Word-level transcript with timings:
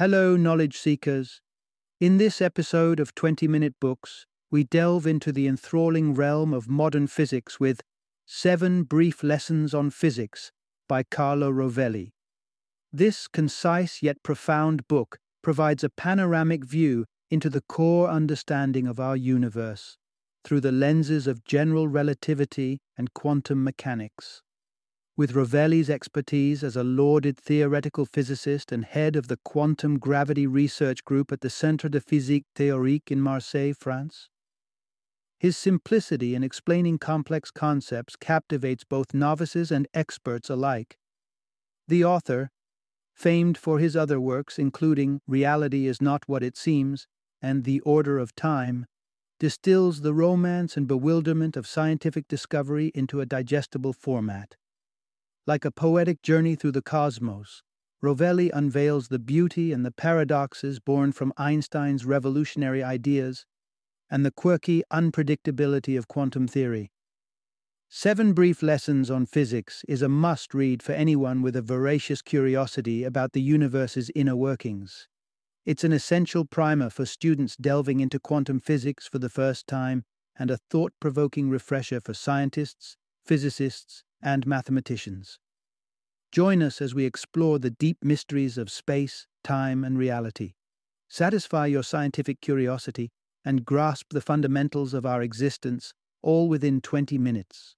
Hello, 0.00 0.34
knowledge 0.34 0.78
seekers. 0.78 1.42
In 2.00 2.16
this 2.16 2.40
episode 2.40 3.00
of 3.00 3.14
20 3.14 3.46
Minute 3.46 3.74
Books, 3.82 4.24
we 4.50 4.64
delve 4.64 5.06
into 5.06 5.30
the 5.30 5.46
enthralling 5.46 6.14
realm 6.14 6.54
of 6.54 6.70
modern 6.70 7.06
physics 7.06 7.60
with 7.60 7.82
Seven 8.24 8.84
Brief 8.84 9.22
Lessons 9.22 9.74
on 9.74 9.90
Physics 9.90 10.52
by 10.88 11.02
Carlo 11.02 11.52
Rovelli. 11.52 12.12
This 12.90 13.28
concise 13.28 14.02
yet 14.02 14.22
profound 14.22 14.88
book 14.88 15.18
provides 15.42 15.84
a 15.84 15.90
panoramic 15.90 16.64
view 16.64 17.04
into 17.30 17.50
the 17.50 17.60
core 17.68 18.08
understanding 18.08 18.86
of 18.86 18.98
our 18.98 19.18
universe 19.18 19.98
through 20.44 20.60
the 20.62 20.72
lenses 20.72 21.26
of 21.26 21.44
general 21.44 21.88
relativity 21.88 22.78
and 22.96 23.12
quantum 23.12 23.62
mechanics. 23.62 24.40
With 25.16 25.32
Rovelli's 25.32 25.90
expertise 25.90 26.64
as 26.64 26.76
a 26.76 26.84
lauded 26.84 27.36
theoretical 27.36 28.06
physicist 28.06 28.72
and 28.72 28.84
head 28.84 29.16
of 29.16 29.28
the 29.28 29.38
Quantum 29.44 29.98
Gravity 29.98 30.46
Research 30.46 31.04
Group 31.04 31.30
at 31.32 31.40
the 31.40 31.50
Centre 31.50 31.88
de 31.88 32.00
Physique 32.00 32.46
Théorique 32.56 33.10
in 33.10 33.20
Marseille, 33.20 33.74
France, 33.74 34.28
his 35.40 35.56
simplicity 35.56 36.34
in 36.34 36.44
explaining 36.44 36.98
complex 36.98 37.50
concepts 37.50 38.14
captivates 38.14 38.84
both 38.84 39.14
novices 39.14 39.70
and 39.70 39.88
experts 39.94 40.50
alike. 40.50 40.98
The 41.88 42.04
author, 42.04 42.50
famed 43.14 43.56
for 43.56 43.78
his 43.78 43.96
other 43.96 44.20
works 44.20 44.58
including 44.58 45.20
Reality 45.26 45.86
is 45.86 46.02
Not 46.02 46.28
What 46.28 46.42
It 46.42 46.58
Seems 46.58 47.06
and 47.40 47.64
The 47.64 47.80
Order 47.80 48.18
of 48.18 48.34
Time, 48.34 48.84
distills 49.38 50.02
the 50.02 50.12
romance 50.12 50.76
and 50.76 50.86
bewilderment 50.86 51.56
of 51.56 51.66
scientific 51.66 52.28
discovery 52.28 52.92
into 52.94 53.22
a 53.22 53.26
digestible 53.26 53.94
format. 53.94 54.56
Like 55.46 55.64
a 55.64 55.70
poetic 55.70 56.22
journey 56.22 56.54
through 56.54 56.72
the 56.72 56.82
cosmos, 56.82 57.62
Rovelli 58.02 58.50
unveils 58.52 59.08
the 59.08 59.18
beauty 59.18 59.72
and 59.72 59.84
the 59.84 59.90
paradoxes 59.90 60.80
born 60.80 61.12
from 61.12 61.32
Einstein's 61.36 62.04
revolutionary 62.04 62.82
ideas 62.82 63.46
and 64.10 64.24
the 64.24 64.30
quirky 64.30 64.82
unpredictability 64.92 65.96
of 65.96 66.08
quantum 66.08 66.48
theory. 66.48 66.90
Seven 67.88 68.32
Brief 68.32 68.62
Lessons 68.62 69.10
on 69.10 69.26
Physics 69.26 69.84
is 69.88 70.02
a 70.02 70.08
must 70.08 70.54
read 70.54 70.82
for 70.82 70.92
anyone 70.92 71.42
with 71.42 71.56
a 71.56 71.62
voracious 71.62 72.22
curiosity 72.22 73.04
about 73.04 73.32
the 73.32 73.42
universe's 73.42 74.10
inner 74.14 74.36
workings. 74.36 75.08
It's 75.66 75.84
an 75.84 75.92
essential 75.92 76.44
primer 76.44 76.88
for 76.88 77.04
students 77.04 77.56
delving 77.56 78.00
into 78.00 78.18
quantum 78.18 78.60
physics 78.60 79.08
for 79.08 79.18
the 79.18 79.28
first 79.28 79.66
time 79.66 80.04
and 80.38 80.50
a 80.50 80.58
thought 80.70 80.92
provoking 81.00 81.50
refresher 81.50 82.00
for 82.00 82.14
scientists, 82.14 82.96
physicists, 83.24 84.04
and 84.22 84.46
mathematicians. 84.46 85.38
Join 86.32 86.62
us 86.62 86.80
as 86.80 86.94
we 86.94 87.04
explore 87.04 87.58
the 87.58 87.70
deep 87.70 87.98
mysteries 88.02 88.56
of 88.56 88.70
space, 88.70 89.26
time, 89.42 89.82
and 89.82 89.98
reality. 89.98 90.52
Satisfy 91.08 91.66
your 91.66 91.82
scientific 91.82 92.40
curiosity 92.40 93.10
and 93.44 93.64
grasp 93.64 94.12
the 94.12 94.20
fundamentals 94.20 94.94
of 94.94 95.04
our 95.04 95.22
existence 95.22 95.92
all 96.22 96.48
within 96.48 96.80
20 96.80 97.18
minutes. 97.18 97.74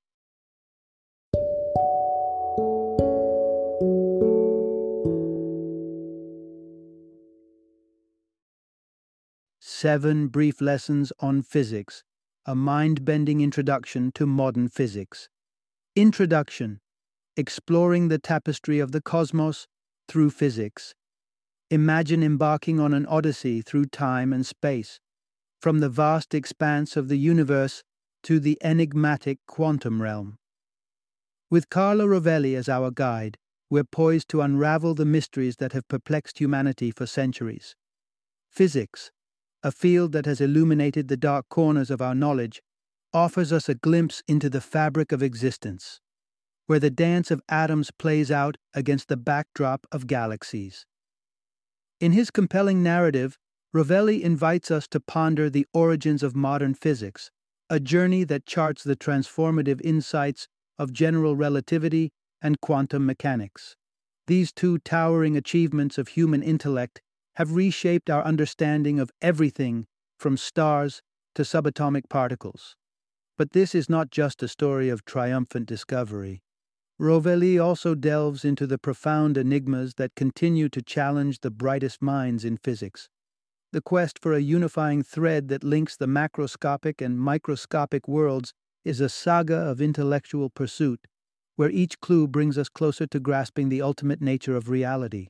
Seven 9.58 10.28
Brief 10.28 10.60
Lessons 10.60 11.12
on 11.18 11.42
Physics, 11.42 12.04
a 12.46 12.54
mind 12.54 13.04
bending 13.04 13.40
introduction 13.40 14.12
to 14.12 14.26
modern 14.26 14.68
physics. 14.68 15.28
Introduction 15.94 16.80
Exploring 17.36 18.08
the 18.08 18.18
tapestry 18.18 18.78
of 18.78 18.92
the 18.92 19.02
cosmos 19.02 19.66
through 20.08 20.30
physics. 20.30 20.94
Imagine 21.70 22.22
embarking 22.22 22.80
on 22.80 22.94
an 22.94 23.04
odyssey 23.04 23.60
through 23.60 23.84
time 23.84 24.32
and 24.32 24.46
space, 24.46 25.00
from 25.60 25.80
the 25.80 25.90
vast 25.90 26.32
expanse 26.32 26.96
of 26.96 27.08
the 27.08 27.18
universe 27.18 27.82
to 28.22 28.40
the 28.40 28.56
enigmatic 28.64 29.40
quantum 29.46 30.00
realm. 30.00 30.38
With 31.50 31.68
Carlo 31.68 32.06
Rovelli 32.06 32.54
as 32.56 32.70
our 32.70 32.90
guide, 32.90 33.36
we're 33.68 33.84
poised 33.84 34.30
to 34.30 34.40
unravel 34.40 34.94
the 34.94 35.04
mysteries 35.04 35.56
that 35.56 35.74
have 35.74 35.88
perplexed 35.88 36.38
humanity 36.38 36.90
for 36.90 37.04
centuries. 37.04 37.76
Physics, 38.48 39.10
a 39.62 39.70
field 39.70 40.12
that 40.12 40.24
has 40.24 40.40
illuminated 40.40 41.08
the 41.08 41.18
dark 41.18 41.50
corners 41.50 41.90
of 41.90 42.00
our 42.00 42.14
knowledge, 42.14 42.62
offers 43.14 43.52
us 43.52 43.68
a 43.68 43.74
glimpse 43.74 44.22
into 44.26 44.48
the 44.48 44.60
fabric 44.60 45.12
of 45.12 45.22
existence 45.22 46.00
where 46.66 46.78
the 46.78 46.90
dance 46.90 47.30
of 47.30 47.42
atoms 47.48 47.90
plays 47.90 48.30
out 48.30 48.56
against 48.74 49.08
the 49.08 49.16
backdrop 49.16 49.86
of 49.92 50.06
galaxies. 50.06 50.86
In 52.00 52.12
his 52.12 52.30
compelling 52.30 52.82
narrative, 52.82 53.38
Rovelli 53.74 54.22
invites 54.22 54.70
us 54.70 54.86
to 54.88 55.00
ponder 55.00 55.48
the 55.48 55.66
origins 55.72 56.22
of 56.22 56.36
modern 56.36 56.74
physics, 56.74 57.30
a 57.70 57.80
journey 57.80 58.24
that 58.24 58.46
charts 58.46 58.84
the 58.84 58.96
transformative 58.96 59.80
insights 59.82 60.48
of 60.78 60.92
general 60.92 61.36
relativity 61.36 62.10
and 62.40 62.60
quantum 62.60 63.06
mechanics. 63.06 63.76
These 64.26 64.52
two 64.52 64.78
towering 64.78 65.36
achievements 65.36 65.98
of 65.98 66.08
human 66.08 66.42
intellect 66.42 67.00
have 67.36 67.54
reshaped 67.54 68.10
our 68.10 68.24
understanding 68.24 68.98
of 68.98 69.10
everything 69.20 69.86
from 70.18 70.36
stars 70.36 71.02
to 71.34 71.42
subatomic 71.42 72.08
particles. 72.08 72.76
But 73.38 73.52
this 73.52 73.74
is 73.74 73.88
not 73.88 74.10
just 74.10 74.42
a 74.42 74.48
story 74.48 74.88
of 74.88 75.04
triumphant 75.04 75.66
discovery. 75.66 76.42
Rovelli 77.00 77.58
also 77.58 77.94
delves 77.94 78.44
into 78.44 78.66
the 78.66 78.78
profound 78.78 79.36
enigmas 79.36 79.94
that 79.94 80.14
continue 80.14 80.68
to 80.68 80.82
challenge 80.82 81.40
the 81.40 81.50
brightest 81.50 82.02
minds 82.02 82.44
in 82.44 82.56
physics. 82.56 83.08
The 83.72 83.80
quest 83.80 84.18
for 84.20 84.34
a 84.34 84.40
unifying 84.40 85.02
thread 85.02 85.48
that 85.48 85.64
links 85.64 85.96
the 85.96 86.06
macroscopic 86.06 87.04
and 87.04 87.18
microscopic 87.18 88.06
worlds 88.06 88.52
is 88.84 89.00
a 89.00 89.08
saga 89.08 89.56
of 89.56 89.80
intellectual 89.80 90.50
pursuit, 90.50 91.06
where 91.56 91.70
each 91.70 91.98
clue 92.00 92.28
brings 92.28 92.58
us 92.58 92.68
closer 92.68 93.06
to 93.06 93.18
grasping 93.18 93.70
the 93.70 93.80
ultimate 93.80 94.20
nature 94.20 94.56
of 94.56 94.68
reality. 94.68 95.28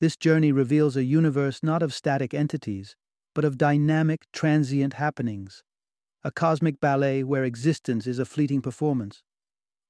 This 0.00 0.16
journey 0.16 0.52
reveals 0.52 0.96
a 0.96 1.04
universe 1.04 1.60
not 1.62 1.82
of 1.82 1.94
static 1.94 2.34
entities, 2.34 2.96
but 3.34 3.44
of 3.44 3.56
dynamic, 3.56 4.26
transient 4.32 4.94
happenings, 4.94 5.62
a 6.24 6.30
cosmic 6.30 6.80
ballet 6.80 7.22
where 7.22 7.44
existence 7.44 8.06
is 8.06 8.18
a 8.18 8.24
fleeting 8.24 8.60
performance. 8.60 9.22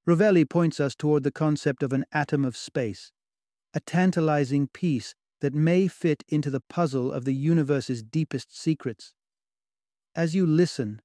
Rovelli 0.07 0.49
points 0.49 0.81
us 0.81 0.95
toward 0.95 1.23
the 1.23 1.31
concept 1.31 1.83
of 1.83 1.93
an 1.93 2.05
atom 2.13 2.45
of 2.45 2.57
space, 2.57 3.13
a 3.75 3.81
tantalizing 3.81 4.69
piece 4.69 5.15
that 5.41 5.55
may 5.55 5.89
fit 5.89 6.25
into 6.29 6.51
the 6.51 6.63
puzzle 6.69 7.13
of 7.13 7.25
the 7.25 7.35
universe's 7.35 8.03
deepest 8.03 8.59
secrets. 8.59 9.15
As 10.15 10.35
you 10.35 10.47
listen, 10.47 11.01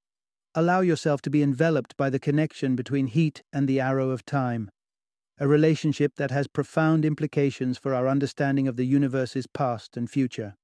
allow 0.55 0.81
yourself 0.81 1.21
to 1.23 1.29
be 1.29 1.43
enveloped 1.43 1.95
by 1.97 2.09
the 2.09 2.19
connection 2.19 2.75
between 2.75 3.07
heat 3.07 3.43
and 3.51 3.67
the 3.67 3.79
arrow 3.79 4.09
of 4.09 4.25
time, 4.25 4.71
a 5.39 5.47
relationship 5.47 6.15
that 6.15 6.31
has 6.31 6.47
profound 6.47 7.05
implications 7.05 7.77
for 7.77 7.93
our 7.93 8.07
understanding 8.07 8.67
of 8.67 8.75
the 8.75 8.85
universe's 8.85 9.47
past 9.47 9.97
and 9.97 10.09
future. 10.09 10.55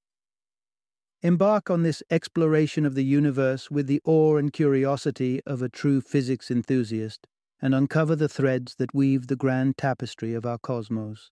Embark 1.21 1.69
on 1.69 1.83
this 1.83 2.01
exploration 2.09 2.85
of 2.85 2.95
the 2.95 3.03
universe 3.03 3.69
with 3.69 3.87
the 3.87 3.99
awe 4.05 4.37
and 4.37 4.53
curiosity 4.53 5.41
of 5.45 5.61
a 5.61 5.67
true 5.67 5.99
physics 5.99 6.49
enthusiast 6.49 7.27
and 7.61 7.75
uncover 7.75 8.15
the 8.15 8.29
threads 8.29 8.75
that 8.75 8.93
weave 8.93 9.27
the 9.27 9.35
grand 9.35 9.77
tapestry 9.77 10.33
of 10.33 10.45
our 10.45 10.57
cosmos. 10.57 11.29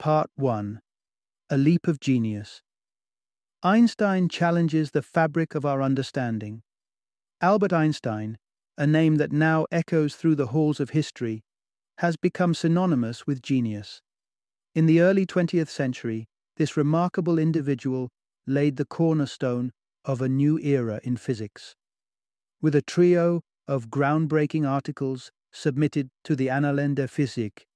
Part 0.00 0.30
1 0.34 0.80
A 1.48 1.56
Leap 1.56 1.86
of 1.86 2.00
Genius 2.00 2.60
Einstein 3.62 4.28
challenges 4.28 4.90
the 4.90 5.02
fabric 5.02 5.54
of 5.54 5.64
our 5.64 5.80
understanding. 5.80 6.62
Albert 7.40 7.72
Einstein, 7.72 8.36
a 8.76 8.84
name 8.84 9.14
that 9.16 9.30
now 9.30 9.64
echoes 9.70 10.16
through 10.16 10.34
the 10.34 10.48
halls 10.48 10.80
of 10.80 10.90
history, 10.90 11.44
has 11.98 12.16
become 12.16 12.54
synonymous 12.54 13.28
with 13.28 13.42
genius. 13.42 14.02
In 14.74 14.86
the 14.86 15.00
early 15.00 15.24
20th 15.24 15.68
century, 15.68 16.26
this 16.56 16.76
remarkable 16.76 17.38
individual 17.38 18.10
laid 18.50 18.76
the 18.76 18.84
cornerstone 18.84 19.72
of 20.04 20.20
a 20.20 20.28
new 20.28 20.58
era 20.58 21.00
in 21.04 21.16
physics. 21.16 21.76
With 22.60 22.74
a 22.74 22.82
trio 22.82 23.42
of 23.66 23.88
groundbreaking 23.88 24.68
articles 24.68 25.30
submitted 25.52 26.10
to 26.24 26.36
the 26.36 26.48
Annalen 26.48 26.94
der 26.94 27.06
Physik, 27.06 27.66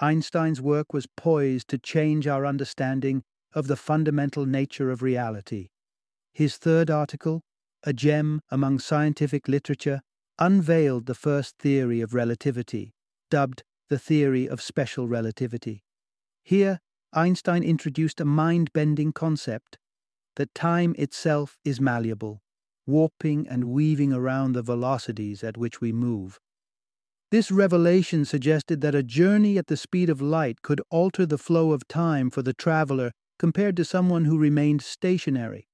Einstein's 0.00 0.60
work 0.60 0.92
was 0.92 1.06
poised 1.16 1.68
to 1.68 1.78
change 1.78 2.26
our 2.26 2.44
understanding 2.44 3.22
of 3.54 3.68
the 3.68 3.76
fundamental 3.76 4.44
nature 4.44 4.90
of 4.90 5.02
reality. 5.02 5.68
His 6.32 6.56
third 6.56 6.90
article, 6.90 7.42
a 7.84 7.92
gem 7.92 8.40
among 8.50 8.80
scientific 8.80 9.46
literature, 9.46 10.00
unveiled 10.38 11.06
the 11.06 11.14
first 11.14 11.58
theory 11.58 12.00
of 12.00 12.12
relativity, 12.12 12.92
dubbed 13.30 13.62
the 13.88 13.98
theory 13.98 14.48
of 14.48 14.60
special 14.60 15.06
relativity. 15.06 15.84
Here, 16.42 16.80
Einstein 17.12 17.62
introduced 17.62 18.20
a 18.20 18.24
mind 18.24 18.72
bending 18.72 19.12
concept 19.12 19.78
that 20.36 20.54
time 20.54 20.94
itself 20.98 21.56
is 21.64 21.80
malleable, 21.80 22.42
warping 22.86 23.46
and 23.48 23.64
weaving 23.64 24.12
around 24.12 24.52
the 24.52 24.62
velocities 24.62 25.42
at 25.42 25.56
which 25.56 25.80
we 25.80 25.92
move. 25.92 26.38
This 27.30 27.50
revelation 27.50 28.24
suggested 28.24 28.80
that 28.80 28.94
a 28.94 29.02
journey 29.02 29.58
at 29.58 29.66
the 29.66 29.76
speed 29.76 30.08
of 30.08 30.20
light 30.20 30.62
could 30.62 30.80
alter 30.90 31.26
the 31.26 31.38
flow 31.38 31.72
of 31.72 31.88
time 31.88 32.30
for 32.30 32.42
the 32.42 32.54
traveler 32.54 33.12
compared 33.38 33.76
to 33.76 33.84
someone 33.84 34.24
who 34.24 34.38
remained 34.38 34.82
stationary. 34.82 35.66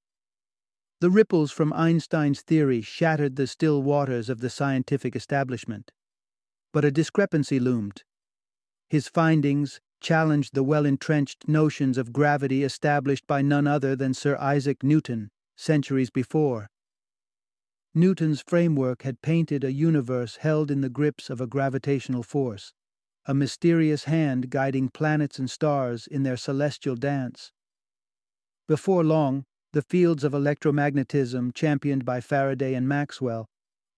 The 1.01 1.11
ripples 1.11 1.51
from 1.51 1.73
Einstein's 1.73 2.43
theory 2.43 2.83
shattered 2.83 3.37
the 3.37 3.47
still 3.47 3.83
waters 3.83 4.29
of 4.29 4.41
the 4.41 4.51
scientific 4.51 5.17
establishment. 5.17 5.93
But 6.73 6.85
a 6.85 6.91
discrepancy 6.91 7.59
loomed. 7.59 8.05
His 8.89 9.09
findings 9.09 9.81
challenged 10.01 10.55
the 10.55 10.63
well 10.63 10.87
entrenched 10.87 11.47
notions 11.49 11.99
of 11.99 12.13
gravity 12.13 12.65
established 12.65 13.27
by 13.27 13.43
none 13.43 13.67
other 13.67 13.95
than 13.95 14.15
Sir 14.15 14.37
Isaac 14.39 14.83
Newton 14.83 15.31
centuries 15.57 16.11
before. 16.11 16.69
Newton's 17.95 18.41
framework 18.41 19.03
had 19.03 19.21
painted 19.21 19.65
a 19.65 19.73
universe 19.73 20.37
held 20.37 20.71
in 20.71 20.81
the 20.81 20.89
grips 20.89 21.29
of 21.29 21.41
a 21.41 21.47
gravitational 21.47 22.23
force, 22.23 22.73
a 23.27 23.35
mysterious 23.35 24.05
hand 24.05 24.49
guiding 24.49 24.89
planets 24.89 25.39
and 25.39 25.51
stars 25.51 26.07
in 26.07 26.23
their 26.23 26.37
celestial 26.37 26.97
dance. 26.97 27.53
Before 28.69 29.05
long, 29.05 29.45
the 29.73 29.83
fields 29.83 30.25
of 30.25 30.33
electromagnetism 30.33 31.55
championed 31.55 32.05
by 32.05 32.21
Faraday 32.21 32.75
and 32.75 32.89
Maxwell 32.89 33.47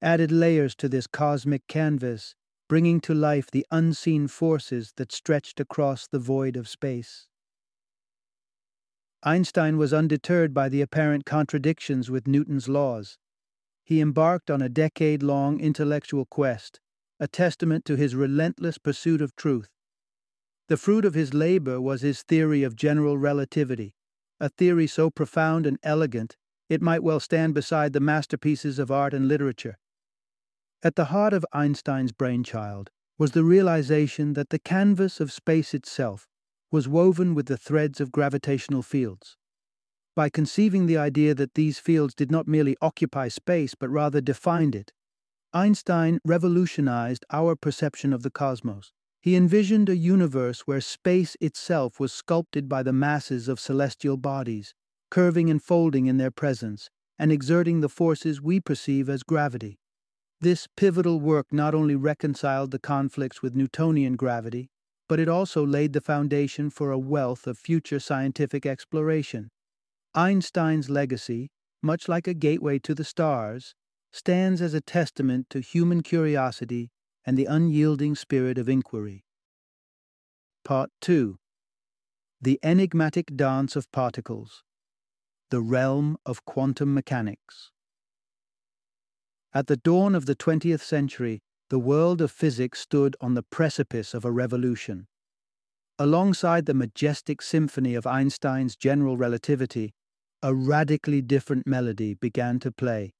added 0.00 0.32
layers 0.32 0.74
to 0.76 0.88
this 0.88 1.06
cosmic 1.06 1.66
canvas 1.68 2.34
bringing 2.72 3.02
to 3.02 3.12
life 3.12 3.50
the 3.50 3.66
unseen 3.70 4.26
forces 4.26 4.94
that 4.96 5.12
stretched 5.12 5.60
across 5.60 6.06
the 6.06 6.18
void 6.18 6.56
of 6.56 6.66
space. 6.66 7.26
Einstein 9.22 9.76
was 9.76 9.92
undeterred 9.92 10.54
by 10.54 10.70
the 10.70 10.80
apparent 10.80 11.26
contradictions 11.26 12.10
with 12.10 12.26
Newton's 12.26 12.70
laws. 12.70 13.18
He 13.84 14.00
embarked 14.00 14.50
on 14.50 14.62
a 14.62 14.70
decade 14.70 15.22
long 15.22 15.60
intellectual 15.60 16.24
quest, 16.24 16.80
a 17.20 17.28
testament 17.28 17.84
to 17.84 17.96
his 17.96 18.14
relentless 18.14 18.78
pursuit 18.78 19.20
of 19.20 19.36
truth. 19.36 19.68
The 20.68 20.78
fruit 20.78 21.04
of 21.04 21.12
his 21.12 21.34
labor 21.34 21.78
was 21.78 22.00
his 22.00 22.22
theory 22.22 22.62
of 22.62 22.74
general 22.74 23.18
relativity, 23.18 23.96
a 24.40 24.48
theory 24.48 24.86
so 24.86 25.10
profound 25.10 25.66
and 25.66 25.78
elegant 25.82 26.38
it 26.70 26.80
might 26.80 27.02
well 27.02 27.20
stand 27.20 27.52
beside 27.52 27.92
the 27.92 28.00
masterpieces 28.00 28.78
of 28.78 28.90
art 28.90 29.12
and 29.12 29.28
literature. 29.28 29.76
At 30.84 30.96
the 30.96 31.06
heart 31.06 31.32
of 31.32 31.46
Einstein's 31.52 32.10
brainchild 32.10 32.90
was 33.16 33.30
the 33.30 33.44
realization 33.44 34.32
that 34.32 34.50
the 34.50 34.58
canvas 34.58 35.20
of 35.20 35.30
space 35.30 35.74
itself 35.74 36.26
was 36.72 36.88
woven 36.88 37.36
with 37.36 37.46
the 37.46 37.56
threads 37.56 38.00
of 38.00 38.10
gravitational 38.10 38.82
fields. 38.82 39.36
By 40.16 40.28
conceiving 40.28 40.86
the 40.86 40.96
idea 40.96 41.36
that 41.36 41.54
these 41.54 41.78
fields 41.78 42.16
did 42.16 42.32
not 42.32 42.48
merely 42.48 42.76
occupy 42.82 43.28
space 43.28 43.76
but 43.76 43.90
rather 43.90 44.20
defined 44.20 44.74
it, 44.74 44.92
Einstein 45.52 46.18
revolutionized 46.24 47.24
our 47.30 47.54
perception 47.54 48.12
of 48.12 48.24
the 48.24 48.30
cosmos. 48.30 48.92
He 49.20 49.36
envisioned 49.36 49.88
a 49.88 49.96
universe 49.96 50.62
where 50.62 50.80
space 50.80 51.36
itself 51.40 52.00
was 52.00 52.12
sculpted 52.12 52.68
by 52.68 52.82
the 52.82 52.92
masses 52.92 53.46
of 53.46 53.60
celestial 53.60 54.16
bodies, 54.16 54.74
curving 55.12 55.48
and 55.48 55.62
folding 55.62 56.06
in 56.06 56.16
their 56.16 56.32
presence, 56.32 56.90
and 57.20 57.30
exerting 57.30 57.82
the 57.82 57.88
forces 57.88 58.42
we 58.42 58.58
perceive 58.58 59.08
as 59.08 59.22
gravity. 59.22 59.78
This 60.42 60.66
pivotal 60.76 61.20
work 61.20 61.52
not 61.52 61.72
only 61.72 61.94
reconciled 61.94 62.72
the 62.72 62.80
conflicts 62.80 63.42
with 63.42 63.54
Newtonian 63.54 64.16
gravity, 64.16 64.70
but 65.08 65.20
it 65.20 65.28
also 65.28 65.64
laid 65.64 65.92
the 65.92 66.00
foundation 66.00 66.68
for 66.68 66.90
a 66.90 66.98
wealth 66.98 67.46
of 67.46 67.56
future 67.56 68.00
scientific 68.00 68.66
exploration. 68.66 69.52
Einstein's 70.16 70.90
legacy, 70.90 71.52
much 71.80 72.08
like 72.08 72.26
a 72.26 72.34
gateway 72.34 72.80
to 72.80 72.92
the 72.92 73.04
stars, 73.04 73.76
stands 74.10 74.60
as 74.60 74.74
a 74.74 74.80
testament 74.80 75.46
to 75.50 75.60
human 75.60 76.02
curiosity 76.02 76.90
and 77.24 77.38
the 77.38 77.46
unyielding 77.46 78.16
spirit 78.16 78.58
of 78.58 78.68
inquiry. 78.68 79.24
Part 80.64 80.90
2 81.02 81.38
The 82.40 82.58
Enigmatic 82.64 83.36
Dance 83.36 83.76
of 83.76 83.92
Particles 83.92 84.64
The 85.50 85.60
Realm 85.60 86.16
of 86.26 86.44
Quantum 86.44 86.92
Mechanics. 86.92 87.70
At 89.54 89.66
the 89.66 89.76
dawn 89.76 90.14
of 90.14 90.24
the 90.24 90.34
20th 90.34 90.80
century, 90.80 91.42
the 91.68 91.78
world 91.78 92.20
of 92.22 92.30
physics 92.30 92.80
stood 92.80 93.16
on 93.20 93.34
the 93.34 93.42
precipice 93.42 94.14
of 94.14 94.24
a 94.24 94.30
revolution. 94.30 95.06
Alongside 95.98 96.64
the 96.64 96.74
majestic 96.74 97.42
symphony 97.42 97.94
of 97.94 98.06
Einstein's 98.06 98.76
general 98.76 99.16
relativity, 99.16 99.92
a 100.42 100.54
radically 100.54 101.20
different 101.20 101.66
melody 101.66 102.14
began 102.14 102.58
to 102.60 102.72
play 102.72 103.12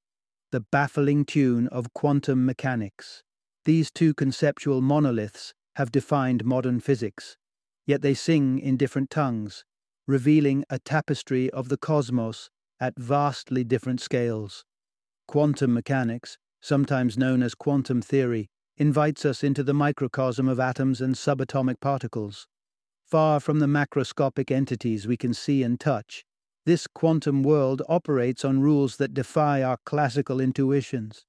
the 0.52 0.60
baffling 0.60 1.24
tune 1.24 1.66
of 1.68 1.94
quantum 1.94 2.44
mechanics. 2.44 3.22
These 3.64 3.90
two 3.90 4.12
conceptual 4.12 4.82
monoliths 4.82 5.54
have 5.76 5.90
defined 5.90 6.44
modern 6.44 6.80
physics, 6.80 7.36
yet 7.86 8.02
they 8.02 8.12
sing 8.12 8.58
in 8.58 8.76
different 8.76 9.08
tongues, 9.08 9.64
revealing 10.06 10.64
a 10.68 10.78
tapestry 10.78 11.48
of 11.50 11.70
the 11.70 11.78
cosmos 11.78 12.50
at 12.78 12.98
vastly 12.98 13.64
different 13.64 14.00
scales. 14.00 14.64
Quantum 15.26 15.72
mechanics, 15.72 16.38
sometimes 16.60 17.18
known 17.18 17.42
as 17.42 17.54
quantum 17.54 18.02
theory, 18.02 18.48
invites 18.76 19.24
us 19.24 19.44
into 19.44 19.62
the 19.62 19.74
microcosm 19.74 20.48
of 20.48 20.60
atoms 20.60 21.00
and 21.00 21.14
subatomic 21.14 21.80
particles. 21.80 22.46
Far 23.04 23.40
from 23.40 23.58
the 23.58 23.66
macroscopic 23.66 24.50
entities 24.50 25.06
we 25.06 25.16
can 25.16 25.34
see 25.34 25.62
and 25.62 25.78
touch, 25.78 26.24
this 26.64 26.86
quantum 26.86 27.42
world 27.42 27.82
operates 27.88 28.44
on 28.44 28.60
rules 28.60 28.96
that 28.96 29.14
defy 29.14 29.62
our 29.62 29.78
classical 29.84 30.40
intuitions. 30.40 31.26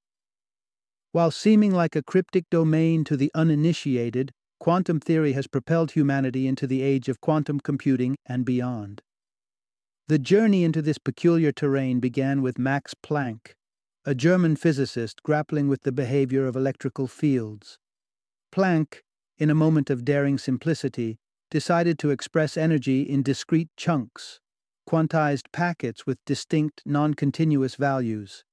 While 1.11 1.31
seeming 1.31 1.71
like 1.71 1.95
a 1.95 2.03
cryptic 2.03 2.45
domain 2.49 3.03
to 3.03 3.17
the 3.17 3.31
uninitiated, 3.35 4.31
quantum 4.59 4.99
theory 4.99 5.33
has 5.33 5.47
propelled 5.47 5.91
humanity 5.91 6.47
into 6.47 6.65
the 6.67 6.81
age 6.81 7.09
of 7.09 7.21
quantum 7.21 7.59
computing 7.59 8.15
and 8.25 8.45
beyond. 8.45 9.01
The 10.07 10.19
journey 10.19 10.63
into 10.63 10.81
this 10.81 10.97
peculiar 10.97 11.51
terrain 11.51 11.99
began 11.99 12.41
with 12.41 12.57
Max 12.57 12.93
Planck, 12.93 13.53
a 14.05 14.13
German 14.13 14.57
physicist 14.57 15.23
grappling 15.23 15.69
with 15.69 15.83
the 15.83 15.91
behavior 15.91 16.45
of 16.45 16.57
electrical 16.57 17.07
fields. 17.07 17.79
Planck, 18.53 19.01
in 19.37 19.49
a 19.49 19.55
moment 19.55 19.89
of 19.89 20.03
daring 20.03 20.37
simplicity, 20.37 21.19
decided 21.49 21.97
to 21.99 22.09
express 22.09 22.57
energy 22.57 23.03
in 23.03 23.23
discrete 23.23 23.69
chunks, 23.77 24.41
quantized 24.89 25.45
packets 25.53 26.05
with 26.05 26.17
distinct, 26.25 26.81
non 26.85 27.13
continuous 27.13 27.75
values. 27.75 28.43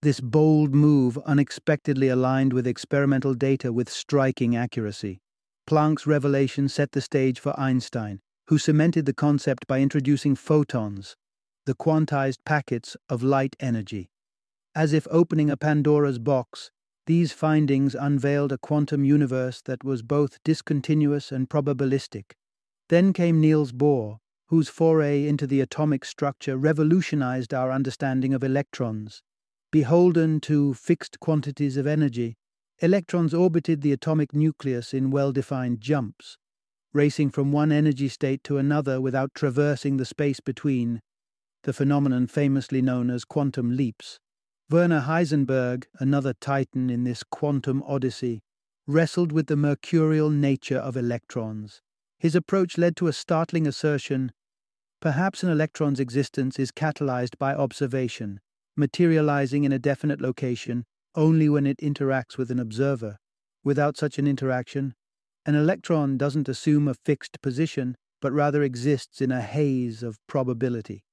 This 0.00 0.20
bold 0.20 0.74
move 0.74 1.18
unexpectedly 1.18 2.08
aligned 2.08 2.54
with 2.54 2.66
experimental 2.66 3.34
data 3.34 3.74
with 3.74 3.90
striking 3.90 4.56
accuracy. 4.56 5.20
Planck's 5.68 6.06
revelation 6.06 6.70
set 6.70 6.92
the 6.92 7.02
stage 7.02 7.38
for 7.38 7.58
Einstein, 7.60 8.20
who 8.48 8.56
cemented 8.56 9.04
the 9.04 9.12
concept 9.12 9.66
by 9.66 9.80
introducing 9.80 10.34
photons, 10.34 11.14
the 11.66 11.74
quantized 11.74 12.38
packets 12.46 12.96
of 13.10 13.22
light 13.22 13.54
energy. 13.60 14.11
As 14.74 14.94
if 14.94 15.06
opening 15.10 15.50
a 15.50 15.56
Pandora's 15.56 16.18
box, 16.18 16.70
these 17.06 17.32
findings 17.32 17.94
unveiled 17.94 18.52
a 18.52 18.58
quantum 18.58 19.04
universe 19.04 19.60
that 19.62 19.84
was 19.84 20.02
both 20.02 20.42
discontinuous 20.44 21.30
and 21.30 21.50
probabilistic. 21.50 22.32
Then 22.88 23.12
came 23.12 23.40
Niels 23.40 23.72
Bohr, 23.72 24.18
whose 24.46 24.70
foray 24.70 25.26
into 25.26 25.46
the 25.46 25.60
atomic 25.60 26.04
structure 26.04 26.56
revolutionized 26.56 27.52
our 27.52 27.70
understanding 27.70 28.32
of 28.32 28.42
electrons. 28.42 29.22
Beholden 29.70 30.40
to 30.40 30.72
fixed 30.74 31.20
quantities 31.20 31.76
of 31.76 31.86
energy, 31.86 32.36
electrons 32.78 33.34
orbited 33.34 33.82
the 33.82 33.92
atomic 33.92 34.34
nucleus 34.34 34.94
in 34.94 35.10
well 35.10 35.32
defined 35.32 35.80
jumps, 35.80 36.38
racing 36.92 37.30
from 37.30 37.52
one 37.52 37.72
energy 37.72 38.08
state 38.08 38.42
to 38.44 38.58
another 38.58 39.00
without 39.00 39.34
traversing 39.34 39.96
the 39.96 40.04
space 40.04 40.40
between, 40.40 41.00
the 41.62 41.72
phenomenon 41.72 42.26
famously 42.26 42.80
known 42.80 43.10
as 43.10 43.24
quantum 43.24 43.76
leaps. 43.76 44.18
Werner 44.72 45.02
Heisenberg, 45.02 45.84
another 45.98 46.32
titan 46.32 46.88
in 46.88 47.04
this 47.04 47.22
quantum 47.22 47.82
odyssey, 47.86 48.40
wrestled 48.86 49.30
with 49.30 49.46
the 49.46 49.54
mercurial 49.54 50.30
nature 50.30 50.78
of 50.78 50.96
electrons. 50.96 51.82
His 52.18 52.34
approach 52.34 52.78
led 52.78 52.96
to 52.96 53.06
a 53.06 53.12
startling 53.12 53.66
assertion 53.66 54.32
perhaps 54.98 55.42
an 55.42 55.50
electron's 55.50 56.00
existence 56.00 56.58
is 56.58 56.72
catalyzed 56.72 57.36
by 57.36 57.54
observation, 57.54 58.40
materializing 58.74 59.64
in 59.64 59.72
a 59.72 59.78
definite 59.78 60.22
location 60.22 60.84
only 61.14 61.50
when 61.50 61.66
it 61.66 61.76
interacts 61.76 62.38
with 62.38 62.50
an 62.50 62.58
observer. 62.58 63.18
Without 63.62 63.98
such 63.98 64.18
an 64.18 64.26
interaction, 64.26 64.94
an 65.44 65.54
electron 65.54 66.16
doesn't 66.16 66.48
assume 66.48 66.88
a 66.88 66.94
fixed 66.94 67.42
position, 67.42 67.94
but 68.22 68.32
rather 68.32 68.62
exists 68.62 69.20
in 69.20 69.30
a 69.30 69.42
haze 69.42 70.02
of 70.02 70.16
probability. 70.26 71.04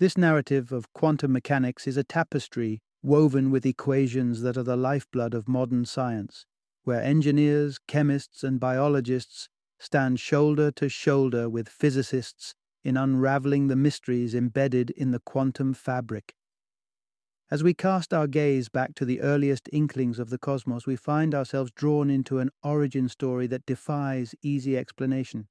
This 0.00 0.16
narrative 0.16 0.72
of 0.72 0.90
quantum 0.94 1.34
mechanics 1.34 1.86
is 1.86 1.98
a 1.98 2.04
tapestry 2.04 2.80
woven 3.02 3.50
with 3.50 3.66
equations 3.66 4.42
that 4.42 4.56
are 4.56 4.62
the 4.62 4.76
lifeblood 4.76 5.34
of 5.34 5.48
modern 5.48 5.84
science, 5.84 6.46
where 6.84 7.02
engineers, 7.02 7.78
chemists, 7.86 8.44
and 8.44 8.60
biologists 8.60 9.48
stand 9.78 10.20
shoulder 10.20 10.70
to 10.70 10.88
shoulder 10.88 11.48
with 11.48 11.68
physicists 11.68 12.54
in 12.84 12.96
unraveling 12.96 13.68
the 13.68 13.76
mysteries 13.76 14.34
embedded 14.34 14.90
in 14.90 15.10
the 15.10 15.20
quantum 15.20 15.74
fabric. 15.74 16.34
As 17.50 17.62
we 17.62 17.74
cast 17.74 18.14
our 18.14 18.26
gaze 18.26 18.68
back 18.68 18.94
to 18.94 19.04
the 19.04 19.20
earliest 19.20 19.68
inklings 19.72 20.18
of 20.18 20.30
the 20.30 20.38
cosmos, 20.38 20.86
we 20.86 20.96
find 20.96 21.34
ourselves 21.34 21.70
drawn 21.72 22.08
into 22.08 22.38
an 22.38 22.50
origin 22.62 23.08
story 23.08 23.46
that 23.48 23.66
defies 23.66 24.34
easy 24.42 24.76
explanation. 24.76 25.48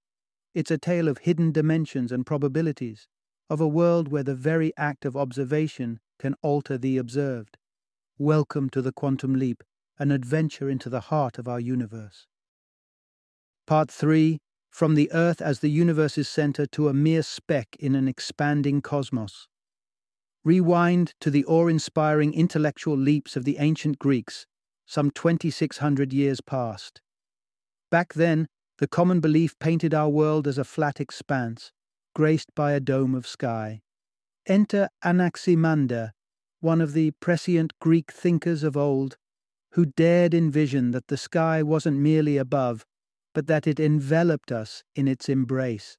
It's 0.55 0.71
a 0.71 0.77
tale 0.77 1.07
of 1.07 1.19
hidden 1.19 1.51
dimensions 1.51 2.11
and 2.11 2.25
probabilities, 2.25 3.07
of 3.51 3.59
a 3.59 3.67
world 3.67 4.07
where 4.07 4.23
the 4.23 4.33
very 4.33 4.71
act 4.77 5.03
of 5.03 5.17
observation 5.17 5.99
can 6.17 6.33
alter 6.41 6.77
the 6.77 6.97
observed. 6.97 7.57
Welcome 8.17 8.69
to 8.69 8.81
the 8.81 8.93
quantum 8.93 9.35
leap, 9.35 9.61
an 9.99 10.09
adventure 10.09 10.69
into 10.69 10.89
the 10.89 11.01
heart 11.01 11.37
of 11.37 11.49
our 11.49 11.59
universe. 11.59 12.27
Part 13.67 13.91
3 13.91 14.39
From 14.69 14.95
the 14.95 15.11
Earth 15.11 15.41
as 15.41 15.59
the 15.59 15.69
universe's 15.69 16.29
center 16.29 16.65
to 16.67 16.87
a 16.87 16.93
mere 16.93 17.21
speck 17.21 17.75
in 17.77 17.93
an 17.93 18.07
expanding 18.07 18.81
cosmos. 18.81 19.49
Rewind 20.45 21.13
to 21.19 21.29
the 21.29 21.43
awe 21.43 21.67
inspiring 21.67 22.33
intellectual 22.33 22.95
leaps 22.95 23.35
of 23.35 23.43
the 23.43 23.57
ancient 23.59 23.99
Greeks, 23.99 24.45
some 24.85 25.11
2,600 25.11 26.13
years 26.13 26.39
past. 26.39 27.01
Back 27.89 28.13
then, 28.13 28.47
the 28.77 28.87
common 28.87 29.19
belief 29.19 29.59
painted 29.59 29.93
our 29.93 30.07
world 30.07 30.47
as 30.47 30.57
a 30.57 30.63
flat 30.63 31.01
expanse, 31.01 31.73
graced 32.13 32.53
by 32.55 32.73
a 32.73 32.79
dome 32.79 33.15
of 33.15 33.27
sky. 33.27 33.81
Enter 34.45 34.89
Anaximander, 35.03 36.13
one 36.59 36.81
of 36.81 36.93
the 36.93 37.11
prescient 37.19 37.73
Greek 37.79 38.11
thinkers 38.11 38.63
of 38.63 38.75
old, 38.75 39.17
who 39.71 39.85
dared 39.85 40.33
envision 40.33 40.91
that 40.91 41.07
the 41.07 41.17
sky 41.17 41.63
wasn't 41.63 41.97
merely 41.97 42.37
above, 42.37 42.85
but 43.33 43.47
that 43.47 43.65
it 43.65 43.79
enveloped 43.79 44.51
us 44.51 44.83
in 44.95 45.07
its 45.07 45.29
embrace. 45.29 45.97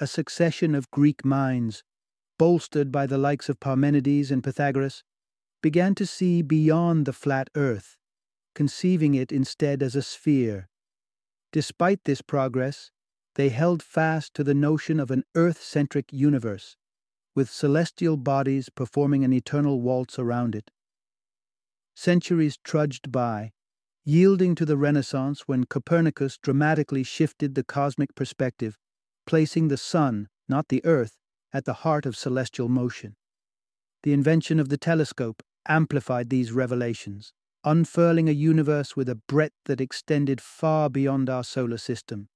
A 0.00 0.06
succession 0.06 0.74
of 0.74 0.90
Greek 0.90 1.24
minds, 1.24 1.82
bolstered 2.38 2.92
by 2.92 3.06
the 3.06 3.18
likes 3.18 3.48
of 3.48 3.60
Parmenides 3.60 4.30
and 4.30 4.42
Pythagoras, 4.42 5.02
began 5.62 5.94
to 5.96 6.06
see 6.06 6.40
beyond 6.40 7.04
the 7.04 7.12
flat 7.12 7.50
earth, 7.54 7.96
conceiving 8.54 9.14
it 9.14 9.30
instead 9.32 9.82
as 9.82 9.94
a 9.94 10.02
sphere. 10.02 10.68
Despite 11.52 12.04
this 12.04 12.22
progress, 12.22 12.90
they 13.34 13.48
held 13.48 13.82
fast 13.82 14.34
to 14.34 14.44
the 14.44 14.54
notion 14.54 14.98
of 14.98 15.10
an 15.10 15.24
earth 15.34 15.62
centric 15.62 16.12
universe, 16.12 16.76
with 17.34 17.50
celestial 17.50 18.16
bodies 18.16 18.68
performing 18.68 19.24
an 19.24 19.32
eternal 19.32 19.80
waltz 19.80 20.18
around 20.18 20.54
it. 20.54 20.70
Centuries 21.94 22.58
trudged 22.64 23.12
by, 23.12 23.52
yielding 24.04 24.54
to 24.54 24.64
the 24.64 24.76
Renaissance 24.76 25.42
when 25.46 25.64
Copernicus 25.64 26.38
dramatically 26.38 27.02
shifted 27.02 27.54
the 27.54 27.64
cosmic 27.64 28.14
perspective, 28.14 28.78
placing 29.26 29.68
the 29.68 29.76
sun, 29.76 30.28
not 30.48 30.68
the 30.68 30.84
earth, 30.84 31.18
at 31.52 31.64
the 31.64 31.74
heart 31.84 32.06
of 32.06 32.16
celestial 32.16 32.68
motion. 32.68 33.16
The 34.02 34.12
invention 34.12 34.58
of 34.58 34.68
the 34.68 34.78
telescope 34.78 35.42
amplified 35.68 36.30
these 36.30 36.52
revelations, 36.52 37.32
unfurling 37.64 38.28
a 38.28 38.32
universe 38.32 38.96
with 38.96 39.08
a 39.08 39.14
breadth 39.14 39.56
that 39.66 39.80
extended 39.80 40.40
far 40.40 40.88
beyond 40.88 41.28
our 41.28 41.44
solar 41.44 41.78
system, 41.78 42.28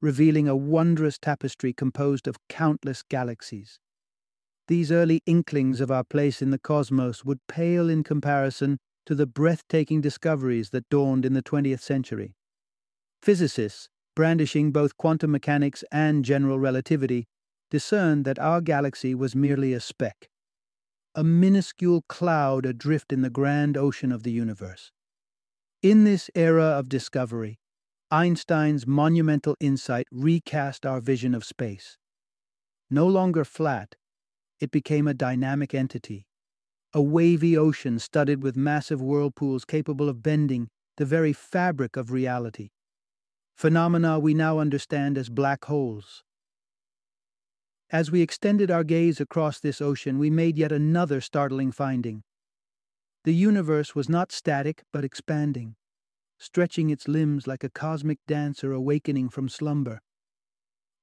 revealing 0.00 0.48
a 0.48 0.56
wondrous 0.56 1.18
tapestry 1.18 1.72
composed 1.72 2.28
of 2.28 2.36
countless 2.48 3.02
galaxies. 3.02 3.80
These 4.68 4.92
early 4.92 5.22
inklings 5.26 5.80
of 5.80 5.90
our 5.90 6.04
place 6.04 6.42
in 6.42 6.50
the 6.50 6.58
cosmos 6.58 7.24
would 7.24 7.46
pale 7.48 7.88
in 7.88 8.04
comparison 8.04 8.78
to 9.06 9.14
the 9.14 9.26
breathtaking 9.26 10.00
discoveries 10.00 10.70
that 10.70 10.88
dawned 10.90 11.24
in 11.24 11.32
the 11.32 11.42
20th 11.42 11.80
century. 11.80 12.34
Physicists, 13.22 13.88
brandishing 14.14 14.70
both 14.70 14.96
quantum 14.98 15.30
mechanics 15.30 15.82
and 15.90 16.24
general 16.24 16.58
relativity, 16.58 17.26
discerned 17.70 18.24
that 18.24 18.38
our 18.38 18.60
galaxy 18.60 19.14
was 19.14 19.34
merely 19.34 19.72
a 19.72 19.80
speck, 19.80 20.28
a 21.14 21.24
minuscule 21.24 22.04
cloud 22.08 22.66
adrift 22.66 23.12
in 23.12 23.22
the 23.22 23.30
grand 23.30 23.76
ocean 23.76 24.12
of 24.12 24.22
the 24.22 24.30
universe. 24.30 24.92
In 25.82 26.04
this 26.04 26.30
era 26.34 26.64
of 26.64 26.88
discovery, 26.88 27.58
Einstein's 28.10 28.86
monumental 28.86 29.54
insight 29.60 30.06
recast 30.10 30.86
our 30.86 30.98
vision 30.98 31.34
of 31.34 31.44
space. 31.44 31.98
No 32.88 33.06
longer 33.06 33.44
flat, 33.44 33.96
it 34.60 34.70
became 34.70 35.06
a 35.06 35.12
dynamic 35.12 35.74
entity, 35.74 36.26
a 36.94 37.02
wavy 37.02 37.54
ocean 37.54 37.98
studded 37.98 38.42
with 38.42 38.56
massive 38.56 39.02
whirlpools 39.02 39.66
capable 39.66 40.08
of 40.08 40.22
bending 40.22 40.68
the 40.96 41.04
very 41.04 41.34
fabric 41.34 41.98
of 41.98 42.10
reality. 42.10 42.70
Phenomena 43.54 44.18
we 44.18 44.32
now 44.32 44.58
understand 44.58 45.18
as 45.18 45.28
black 45.28 45.66
holes. 45.66 46.24
As 47.90 48.10
we 48.10 48.22
extended 48.22 48.70
our 48.70 48.84
gaze 48.84 49.20
across 49.20 49.60
this 49.60 49.82
ocean, 49.82 50.18
we 50.18 50.30
made 50.30 50.56
yet 50.56 50.72
another 50.72 51.20
startling 51.20 51.72
finding. 51.72 52.22
The 53.24 53.34
universe 53.34 53.94
was 53.94 54.08
not 54.08 54.32
static, 54.32 54.82
but 54.94 55.04
expanding, 55.04 55.76
stretching 56.38 56.90
its 56.90 57.08
limbs 57.08 57.46
like 57.46 57.64
a 57.64 57.70
cosmic 57.70 58.18
dancer 58.26 58.72
awakening 58.72 59.28
from 59.28 59.48
slumber. 59.48 60.00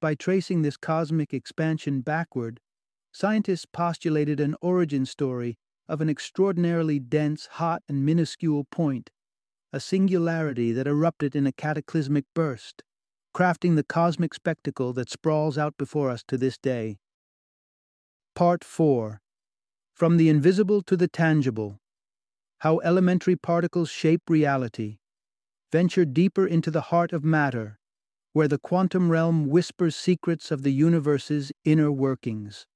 By 0.02 0.16
tracing 0.16 0.62
this 0.62 0.78
cosmic 0.78 1.34
expansion 1.34 2.02
backward, 2.02 2.60
scientists 3.12 3.66
postulated 3.66 4.40
an 4.40 4.56
origin 4.62 5.06
story 5.06 5.58
of 5.88 6.02
an 6.02 6.10
extraordinarily 6.10 7.00
dense, 7.00 7.48
hot, 7.54 7.84
and 7.88 8.06
minuscule 8.06 8.66
point, 8.66 9.12
a 9.72 9.80
singularity 9.80 10.72
that 10.72 10.88
erupted 10.88 11.36
in 11.36 11.46
a 11.46 11.52
cataclysmic 11.52 12.26
burst, 12.34 12.84
crafting 13.36 13.76
the 13.76 13.84
cosmic 13.84 14.34
spectacle 14.34 14.94
that 14.94 15.10
sprawls 15.10 15.58
out 15.58 15.78
before 15.78 16.10
us 16.10 16.24
to 16.28 16.38
this 16.38 16.58
day. 16.58 16.98
Part 18.36 18.64
4 18.64 19.22
From 19.94 20.18
the 20.18 20.30
Invisible 20.30 20.82
to 20.84 20.98
the 20.98 21.08
Tangible 21.08 21.80
How 22.60 22.80
Elementary 22.80 23.36
Particles 23.36 23.90
Shape 23.90 24.24
Reality. 24.30 24.98
Venture 25.72 26.06
deeper 26.06 26.46
into 26.46 26.72
the 26.72 26.82
heart 26.82 27.12
of 27.12 27.24
matter, 27.24 27.80
where 28.34 28.48
the 28.48 28.58
quantum 28.58 29.10
realm 29.10 29.48
whispers 29.48 29.96
secrets 29.96 30.52
of 30.52 30.62
the 30.62 30.74
universe's 30.74 31.52
inner 31.64 31.92
workings. 31.92 32.68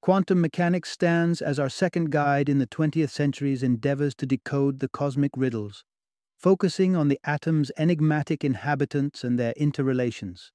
Quantum 0.00 0.40
mechanics 0.40 0.90
stands 0.90 1.42
as 1.42 1.58
our 1.58 1.68
second 1.68 2.12
guide 2.12 2.48
in 2.48 2.58
the 2.58 2.66
20th 2.66 3.10
century's 3.10 3.62
endeavors 3.62 4.14
to 4.14 4.26
decode 4.26 4.78
the 4.78 4.88
cosmic 4.88 5.32
riddles, 5.36 5.84
focusing 6.38 6.94
on 6.94 7.08
the 7.08 7.18
atom's 7.24 7.72
enigmatic 7.76 8.44
inhabitants 8.44 9.24
and 9.24 9.38
their 9.38 9.52
interrelations. 9.56 10.52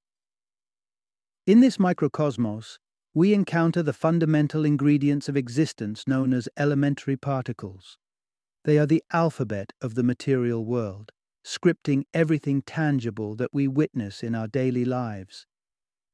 In 1.46 1.60
this 1.60 1.76
microcosmos, 1.76 2.78
we 3.14 3.34
encounter 3.34 3.82
the 3.82 3.92
fundamental 3.92 4.64
ingredients 4.64 5.28
of 5.28 5.36
existence 5.36 6.04
known 6.06 6.32
as 6.32 6.48
elementary 6.56 7.16
particles. 7.16 7.98
They 8.64 8.78
are 8.78 8.86
the 8.86 9.02
alphabet 9.12 9.72
of 9.82 9.94
the 9.94 10.02
material 10.02 10.64
world, 10.64 11.12
scripting 11.44 12.04
everything 12.14 12.62
tangible 12.62 13.34
that 13.34 13.52
we 13.52 13.66
witness 13.68 14.22
in 14.22 14.34
our 14.34 14.46
daily 14.46 14.84
lives. 14.84 15.46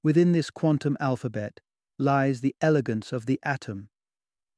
Within 0.03 0.33
this 0.33 0.51
quantum 0.51 0.97
alphabet, 1.01 1.61
lies 1.99 2.41
the 2.41 2.55
elegance 2.61 3.13
of 3.13 3.27
the 3.27 3.41
atom. 3.43 3.89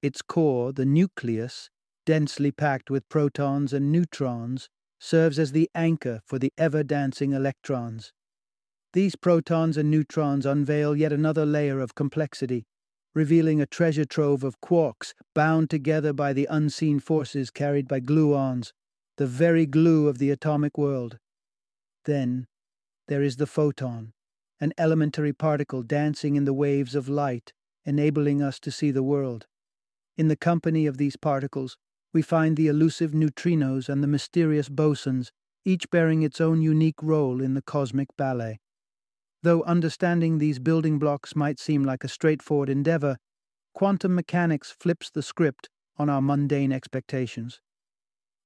Its 0.02 0.22
core, 0.22 0.72
the 0.72 0.84
nucleus, 0.84 1.70
densely 2.06 2.52
packed 2.52 2.90
with 2.90 3.08
protons 3.08 3.72
and 3.72 3.90
neutrons, 3.90 4.68
serves 4.98 5.38
as 5.38 5.52
the 5.52 5.70
anchor 5.74 6.20
for 6.24 6.38
the 6.38 6.52
ever 6.58 6.82
dancing 6.82 7.32
electrons. 7.32 8.12
These 8.92 9.16
protons 9.16 9.76
and 9.76 9.90
neutrons 9.90 10.44
unveil 10.44 10.96
yet 10.96 11.12
another 11.12 11.46
layer 11.46 11.80
of 11.80 11.94
complexity, 11.94 12.66
revealing 13.14 13.60
a 13.60 13.66
treasure 13.66 14.04
trove 14.04 14.44
of 14.44 14.60
quarks 14.60 15.14
bound 15.34 15.70
together 15.70 16.12
by 16.12 16.32
the 16.32 16.46
unseen 16.50 17.00
forces 17.00 17.50
carried 17.50 17.88
by 17.88 18.00
gluons, 18.00 18.72
the 19.20 19.26
very 19.26 19.66
glue 19.66 20.08
of 20.08 20.16
the 20.16 20.30
atomic 20.30 20.78
world. 20.78 21.18
Then 22.06 22.46
there 23.06 23.22
is 23.22 23.36
the 23.36 23.46
photon, 23.46 24.14
an 24.58 24.72
elementary 24.78 25.34
particle 25.34 25.82
dancing 25.82 26.36
in 26.36 26.46
the 26.46 26.54
waves 26.54 26.94
of 26.94 27.06
light, 27.06 27.52
enabling 27.84 28.40
us 28.40 28.58
to 28.60 28.70
see 28.70 28.90
the 28.90 29.02
world. 29.02 29.46
In 30.16 30.28
the 30.28 30.36
company 30.36 30.86
of 30.86 30.96
these 30.96 31.16
particles, 31.16 31.76
we 32.14 32.22
find 32.22 32.56
the 32.56 32.68
elusive 32.68 33.12
neutrinos 33.12 33.90
and 33.90 34.02
the 34.02 34.06
mysterious 34.06 34.70
bosons, 34.70 35.32
each 35.66 35.90
bearing 35.90 36.22
its 36.22 36.40
own 36.40 36.62
unique 36.62 37.02
role 37.02 37.42
in 37.42 37.52
the 37.52 37.60
cosmic 37.60 38.08
ballet. 38.16 38.58
Though 39.42 39.62
understanding 39.64 40.38
these 40.38 40.58
building 40.58 40.98
blocks 40.98 41.36
might 41.36 41.60
seem 41.60 41.84
like 41.84 42.04
a 42.04 42.08
straightforward 42.08 42.70
endeavor, 42.70 43.18
quantum 43.74 44.14
mechanics 44.14 44.74
flips 44.80 45.10
the 45.10 45.22
script 45.22 45.68
on 45.98 46.08
our 46.08 46.22
mundane 46.22 46.72
expectations. 46.72 47.60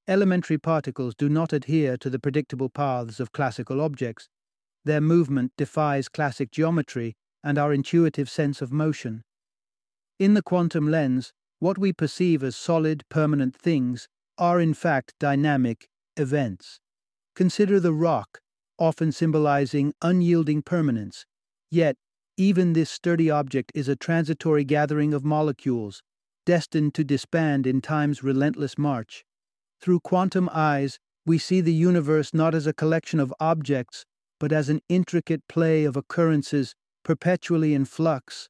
Elementary 0.07 0.59
particles 0.59 1.15
do 1.15 1.29
not 1.29 1.53
adhere 1.53 1.97
to 1.97 2.11
the 2.11 2.19
predictable 2.19 2.69
paths 2.69 3.21
of 3.21 3.33
classical 3.33 3.81
objects, 3.81 4.29
their 4.85 5.01
movement 5.01 5.53
defies 5.57 6.11
classic 6.11 6.51
geometry 6.51 7.17
and 7.43 7.57
our 7.57 7.73
intuitive 7.73 8.29
sense 8.29 8.61
of 8.61 8.71
motion. 8.71 9.23
In 10.19 10.35
the 10.35 10.43
quantum 10.43 10.91
lens, 10.91 11.33
what 11.59 11.79
we 11.79 11.93
perceive 11.93 12.43
as 12.43 12.55
solid, 12.55 13.03
permanent 13.09 13.57
things 13.57 14.07
are 14.37 14.61
in 14.61 14.75
fact 14.75 15.15
dynamic 15.19 15.89
events. 16.17 16.81
Consider 17.35 17.81
the 17.81 17.93
rock, 17.93 18.41
often 18.79 19.11
symbolizing 19.11 19.95
unyielding 20.03 20.61
permanence. 20.61 21.25
Yet, 21.71 21.97
even 22.37 22.75
this 22.75 22.91
sturdy 22.91 23.31
object 23.31 23.73
is 23.75 23.89
a 23.89 23.97
transitory 23.97 24.65
gathering 24.65 25.15
of 25.15 25.25
molecules, 25.25 26.03
destined 26.45 26.93
to 26.95 27.05
disband 27.05 27.67
in 27.67 27.81
time's 27.81 28.23
relentless 28.23 28.77
march. 28.77 29.25
Through 29.85 30.01
quantum 30.01 30.49
eyes, 30.51 30.99
we 31.27 31.37
see 31.37 31.61
the 31.61 31.71
universe 31.71 32.33
not 32.33 32.55
as 32.55 32.67
a 32.67 32.73
collection 32.73 33.21
of 33.21 33.35
objects, 33.39 34.07
but 34.41 34.51
as 34.51 34.71
an 34.71 34.81
intricate 34.89 35.47
play 35.47 35.85
of 35.85 35.95
occurrences 35.95 36.75
perpetually 37.03 37.75
in 37.75 37.85
flux. 37.85 38.49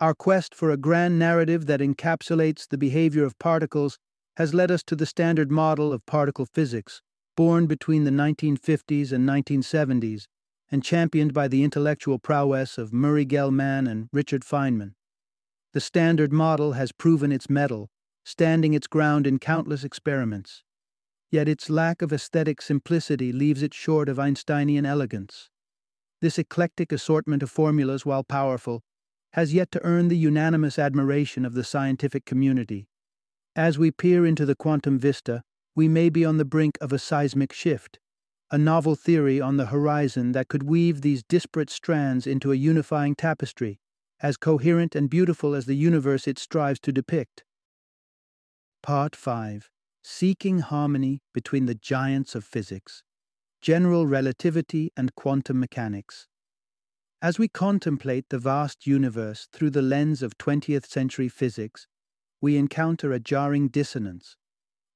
Our 0.00 0.12
quest 0.12 0.52
for 0.52 0.72
a 0.72 0.76
grand 0.76 1.20
narrative 1.20 1.66
that 1.66 1.78
encapsulates 1.78 2.66
the 2.66 2.76
behavior 2.76 3.24
of 3.24 3.38
particles 3.38 4.00
has 4.36 4.52
led 4.52 4.72
us 4.72 4.82
to 4.88 4.96
the 4.96 5.06
standard 5.06 5.52
model 5.52 5.92
of 5.92 6.04
particle 6.04 6.46
physics, 6.46 7.00
born 7.36 7.68
between 7.68 8.02
the 8.02 8.10
1950s 8.10 9.12
and 9.12 9.28
1970s 9.28 10.24
and 10.68 10.82
championed 10.82 11.32
by 11.32 11.46
the 11.46 11.62
intellectual 11.62 12.18
prowess 12.18 12.76
of 12.76 12.92
Murray 12.92 13.24
Gell-Mann 13.24 13.86
and 13.86 14.08
Richard 14.12 14.42
Feynman. 14.42 14.94
The 15.74 15.80
standard 15.80 16.32
model 16.32 16.72
has 16.72 16.90
proven 16.90 17.30
its 17.30 17.48
mettle, 17.48 17.88
standing 18.24 18.74
its 18.74 18.86
ground 18.86 19.26
in 19.26 19.38
countless 19.38 19.84
experiments. 19.84 20.62
Yet 21.30 21.48
its 21.48 21.68
lack 21.68 22.02
of 22.02 22.12
aesthetic 22.12 22.62
simplicity 22.62 23.32
leaves 23.32 23.62
it 23.62 23.74
short 23.74 24.08
of 24.08 24.18
Einsteinian 24.18 24.86
elegance. 24.86 25.50
This 26.20 26.38
eclectic 26.38 26.90
assortment 26.90 27.42
of 27.42 27.50
formulas, 27.50 28.06
while 28.06 28.24
powerful, 28.24 28.82
has 29.34 29.52
yet 29.52 29.70
to 29.72 29.82
earn 29.84 30.08
the 30.08 30.16
unanimous 30.16 30.78
admiration 30.78 31.44
of 31.44 31.54
the 31.54 31.64
scientific 31.64 32.24
community. 32.24 32.88
As 33.56 33.78
we 33.78 33.90
peer 33.90 34.24
into 34.24 34.46
the 34.46 34.54
quantum 34.54 34.98
vista, 34.98 35.42
we 35.76 35.88
may 35.88 36.08
be 36.08 36.24
on 36.24 36.38
the 36.38 36.44
brink 36.44 36.78
of 36.80 36.92
a 36.92 36.98
seismic 36.98 37.52
shift, 37.52 37.98
a 38.50 38.58
novel 38.58 38.94
theory 38.94 39.40
on 39.40 39.56
the 39.56 39.66
horizon 39.66 40.32
that 40.32 40.48
could 40.48 40.62
weave 40.62 41.00
these 41.00 41.24
disparate 41.24 41.70
strands 41.70 42.26
into 42.26 42.52
a 42.52 42.56
unifying 42.56 43.14
tapestry, 43.16 43.80
as 44.20 44.36
coherent 44.36 44.94
and 44.94 45.10
beautiful 45.10 45.54
as 45.54 45.66
the 45.66 45.74
universe 45.74 46.28
it 46.28 46.38
strives 46.38 46.78
to 46.80 46.92
depict. 46.92 47.44
Part 48.84 49.16
5 49.16 49.70
Seeking 50.02 50.58
Harmony 50.58 51.22
Between 51.32 51.64
the 51.64 51.74
Giants 51.74 52.34
of 52.34 52.44
Physics 52.44 53.02
General 53.62 54.06
Relativity 54.06 54.92
and 54.94 55.14
Quantum 55.14 55.58
Mechanics. 55.58 56.26
As 57.22 57.38
we 57.38 57.48
contemplate 57.48 58.26
the 58.28 58.38
vast 58.38 58.86
universe 58.86 59.48
through 59.50 59.70
the 59.70 59.80
lens 59.80 60.22
of 60.22 60.36
20th 60.36 60.84
century 60.84 61.30
physics, 61.30 61.86
we 62.42 62.58
encounter 62.58 63.10
a 63.10 63.18
jarring 63.18 63.68
dissonance. 63.68 64.36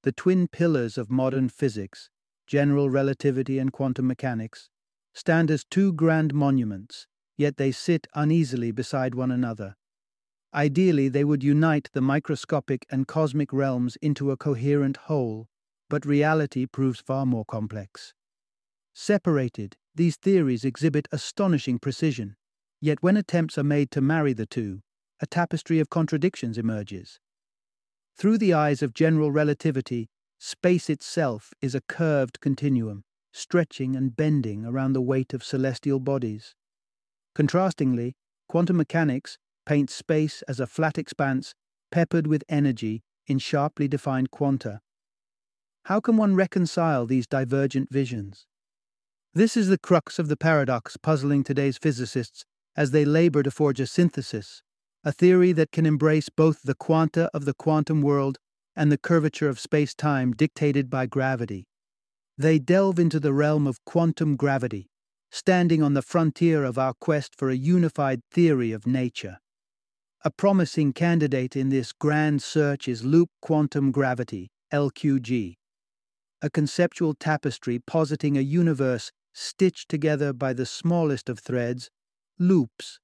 The 0.02 0.12
twin 0.12 0.49
pillars 0.49 0.99
of 0.99 1.11
modern 1.11 1.49
physics, 1.49 2.11
general 2.47 2.90
relativity 2.90 3.59
and 3.59 3.73
quantum 3.73 4.07
mechanics, 4.07 4.68
stand 5.14 5.50
as 5.50 5.64
two 5.64 5.95
grand 5.95 6.35
monuments, 6.35 7.07
yet 7.38 7.57
they 7.57 7.73
sit 7.73 8.07
uneasily 8.14 8.71
beside 8.71 9.14
one 9.14 9.30
another. 9.30 9.76
Ideally, 10.55 11.09
they 11.09 11.25
would 11.25 11.45
unite 11.45 11.90
the 11.93 12.00
microscopic 12.00 12.87
and 12.90 13.07
cosmic 13.07 13.52
realms 13.52 13.97
into 14.00 14.31
a 14.31 14.37
coherent 14.37 14.97
whole, 14.97 15.49
but 15.90 16.07
reality 16.07 16.64
proves 16.64 17.00
far 17.00 17.26
more 17.26 17.45
complex. 17.45 18.14
Separated, 18.95 19.76
these 19.95 20.17
theories 20.17 20.64
exhibit 20.64 21.07
astonishing 21.12 21.78
precision, 21.78 22.37
yet 22.81 23.02
when 23.02 23.17
attempts 23.17 23.59
are 23.59 23.64
made 23.64 23.90
to 23.90 24.00
marry 24.00 24.33
the 24.33 24.47
two, 24.47 24.81
a 25.21 25.26
tapestry 25.26 25.81
of 25.81 25.90
contradictions 25.90 26.57
emerges. 26.57 27.21
Through 28.17 28.38
the 28.38 28.55
eyes 28.55 28.83
of 28.83 28.95
general 28.95 29.31
relativity, 29.31 30.09
space 30.38 30.88
itself 30.88 31.52
is 31.61 31.75
a 31.75 31.83
curved 31.83 32.40
continuum, 32.40 33.05
stretching 33.33 33.95
and 33.95 34.17
bending 34.17 34.64
around 34.64 34.95
the 34.95 35.02
weight 35.02 35.35
of 35.35 35.45
celestial 35.45 36.00
bodies. 36.00 36.55
Contrastingly, 37.35 38.14
quantum 38.49 38.76
mechanics 38.76 39.38
paints 39.69 39.95
space 39.95 40.41
as 40.49 40.59
a 40.59 40.67
flat 40.67 40.97
expanse 40.97 41.53
peppered 41.93 42.27
with 42.27 42.43
energy 42.49 43.03
in 43.27 43.39
sharply 43.39 43.87
defined 43.87 44.31
quanta. 44.31 44.81
How 45.85 46.01
can 46.01 46.17
one 46.17 46.35
reconcile 46.35 47.05
these 47.05 47.27
divergent 47.27 47.91
visions? 47.91 48.47
This 49.35 49.59
is 49.59 49.69
the 49.69 49.77
crux 49.77 50.19
of 50.19 50.29
the 50.29 50.39
paradox 50.39 50.97
puzzling 50.97 51.45
today's 51.45 51.77
physicists 51.77 52.47
as 52.77 52.93
they 52.93 53.05
labor 53.05 53.43
to 53.43 53.51
forge 53.51 53.79
a 53.79 53.87
synthesis, 53.87 54.63
a 55.05 55.13
theory 55.13 55.53
that 55.53 55.71
can 55.71 55.85
embrace 55.85 56.31
both 56.31 56.63
the 56.63 56.75
quanta 56.75 57.29
of 57.35 57.45
the 57.45 57.53
quantum 57.53 58.01
world 58.01 58.39
and 58.75 58.91
the 58.91 58.97
curvature 58.97 59.50
of 59.50 59.61
space 59.61 59.95
time 59.95 60.33
dictated 60.33 60.89
by 60.89 61.04
gravity. 61.04 61.67
They 62.39 62.59
delve 62.59 62.99
into 62.99 63.21
the 63.21 63.35
realm 63.35 63.67
of 63.67 63.85
quantum 63.85 64.37
gravity, 64.37 64.89
standing 65.31 65.83
on 65.83 65.93
the 65.93 66.00
frontier 66.00 66.65
of 66.65 66.78
our 66.78 66.95
quest 66.99 67.35
for 67.37 67.50
a 67.50 67.54
unified 67.54 68.23
theory 68.31 68.73
of 68.73 68.87
nature. 68.87 69.37
A 70.25 70.31
promising 70.33 70.93
candidate 70.93 71.54
in 71.54 71.69
this 71.69 71.93
grand 71.93 72.43
search 72.43 72.89
is 72.89 73.04
loop 73.04 73.31
quantum 73.41 73.93
gravity, 73.93 74.50
LQG, 74.73 75.54
a 76.43 76.50
conceptual 76.50 77.15
tapestry 77.15 77.78
positing 77.78 78.37
a 78.37 78.41
universe 78.41 79.13
stitched 79.33 79.89
together 79.89 80.33
by 80.33 80.52
the 80.52 80.67
smallest 80.67 81.28
of 81.28 81.39
threads, 81.39 81.89
loops. 82.37 82.99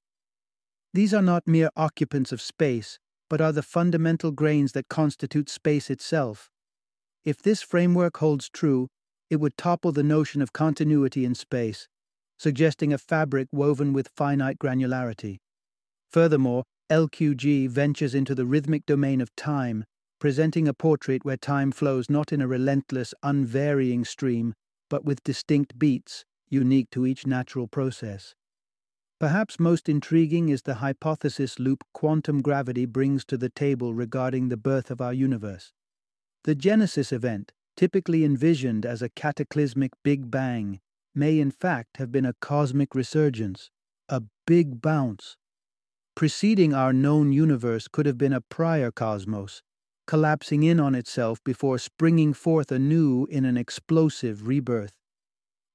These 0.93 1.15
are 1.15 1.23
not 1.23 1.47
mere 1.47 1.71
occupants 1.77 2.33
of 2.33 2.41
space, 2.41 2.99
but 3.31 3.41
are 3.41 3.53
the 3.53 3.63
fundamental 3.63 4.33
grains 4.33 4.73
that 4.73 4.89
constitute 4.89 5.49
space 5.49 5.91
itself. 5.91 6.51
If 7.25 7.43
this 7.43 7.63
framework 7.63 8.17
holds 8.17 8.49
true, 8.49 8.89
it 9.31 9.37
would 9.37 9.57
topple 9.57 9.93
the 9.93 10.03
notion 10.03 10.43
of 10.43 10.53
continuity 10.53 11.25
in 11.25 11.35
space, 11.35 11.89
suggesting 12.39 12.93
a 12.93 12.99
fabric 12.99 13.49
woven 13.53 13.93
with 13.93 14.09
finite 14.09 14.59
granularity. 14.59 15.39
Furthermore, 16.11 16.65
LQG 16.91 17.69
ventures 17.69 18.15
into 18.15 18.35
the 18.35 18.45
rhythmic 18.45 18.85
domain 18.85 19.21
of 19.21 19.35
time, 19.37 19.85
presenting 20.19 20.69
a 20.69 20.75
portrait 20.75 21.25
where 21.25 21.37
time 21.37 21.73
flows 21.73 22.11
not 22.11 22.33
in 22.33 22.41
a 22.41 22.47
relentless, 22.47 23.15
unvarying 23.23 24.05
stream, 24.05 24.55
but 24.91 25.05
with 25.05 25.25
distinct 25.25 25.79
beats, 25.79 26.25
unique 26.49 26.91
to 26.91 27.07
each 27.07 27.27
natural 27.27 27.67
process. 27.67 28.35
Perhaps 29.19 29.59
most 29.59 29.89
intriguing 29.89 30.49
is 30.49 30.63
the 30.63 30.75
hypothesis 30.75 31.59
loop 31.59 31.85
quantum 31.95 32.43
gravity 32.43 32.85
brings 32.85 33.25
to 33.25 33.39
the 33.39 33.49
table 33.49 33.95
regarding 33.95 34.49
the 34.49 34.57
birth 34.57 34.91
of 34.91 35.01
our 35.01 35.15
universe. 35.15 35.73
The 36.45 36.55
Genesis 36.55 37.13
event, 37.13 37.53
typically 37.77 38.25
envisioned 38.25 38.85
as 38.85 39.01
a 39.01 39.09
cataclysmic 39.09 39.93
Big 40.03 40.31
Bang, 40.31 40.81
may 41.15 41.39
in 41.41 41.51
fact 41.51 41.97
have 41.97 42.13
been 42.13 42.27
a 42.27 42.35
cosmic 42.41 42.95
resurgence, 42.95 43.71
a 44.09 44.23
big 44.47 44.83
bounce. 44.83 45.37
Preceding 46.15 46.73
our 46.73 46.93
known 46.93 47.33
universe 47.33 47.89
could 47.89 48.07
have 48.07 48.17
been 48.17 48.33
a 48.33 48.41
prior 48.41 48.93
cosmos, 48.93 49.63
collapsing 50.07 50.63
in 50.63 50.79
on 50.79 50.95
itself 50.95 51.43
before 51.43 51.77
springing 51.77 52.33
forth 52.33 52.71
anew 52.71 53.27
in 53.31 53.45
an 53.45 53.57
explosive 53.57 54.47
rebirth. 54.47 54.95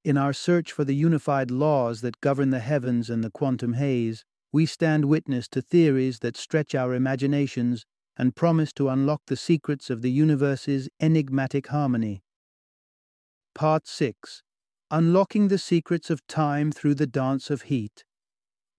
In 0.05 0.15
our 0.15 0.31
search 0.31 0.71
for 0.71 0.85
the 0.85 0.95
unified 0.95 1.51
laws 1.51 1.99
that 2.01 2.21
govern 2.21 2.51
the 2.51 2.61
heavens 2.61 3.09
and 3.09 3.21
the 3.21 3.29
quantum 3.29 3.73
haze, 3.73 4.23
we 4.53 4.65
stand 4.65 5.05
witness 5.05 5.47
to 5.49 5.61
theories 5.61 6.19
that 6.19 6.37
stretch 6.37 6.73
our 6.73 6.93
imaginations 6.93 7.85
and 8.17 8.35
promise 8.35 8.71
to 8.73 8.87
unlock 8.87 9.21
the 9.27 9.35
secrets 9.35 9.89
of 9.89 10.01
the 10.01 10.11
universe's 10.11 10.87
enigmatic 11.01 11.67
harmony. 11.67 12.23
Part 13.53 13.87
6 13.87 14.41
Unlocking 14.89 15.49
the 15.49 15.57
Secrets 15.57 16.09
of 16.09 16.25
Time 16.27 16.71
Through 16.71 16.95
the 16.95 17.07
Dance 17.07 17.49
of 17.49 17.63
Heat. 17.63 18.05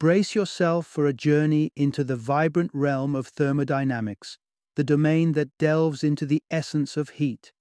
Brace 0.00 0.34
yourself 0.34 0.86
for 0.86 1.06
a 1.06 1.12
journey 1.12 1.72
into 1.76 2.02
the 2.02 2.16
vibrant 2.16 2.70
realm 2.72 3.14
of 3.14 3.26
thermodynamics 3.26 4.38
the 4.76 4.82
domain 4.82 5.32
that 5.32 5.50
delves 5.58 6.02
into 6.02 6.24
the 6.24 6.42
essence 6.50 6.96
of 6.96 7.10
heat. 7.10 7.52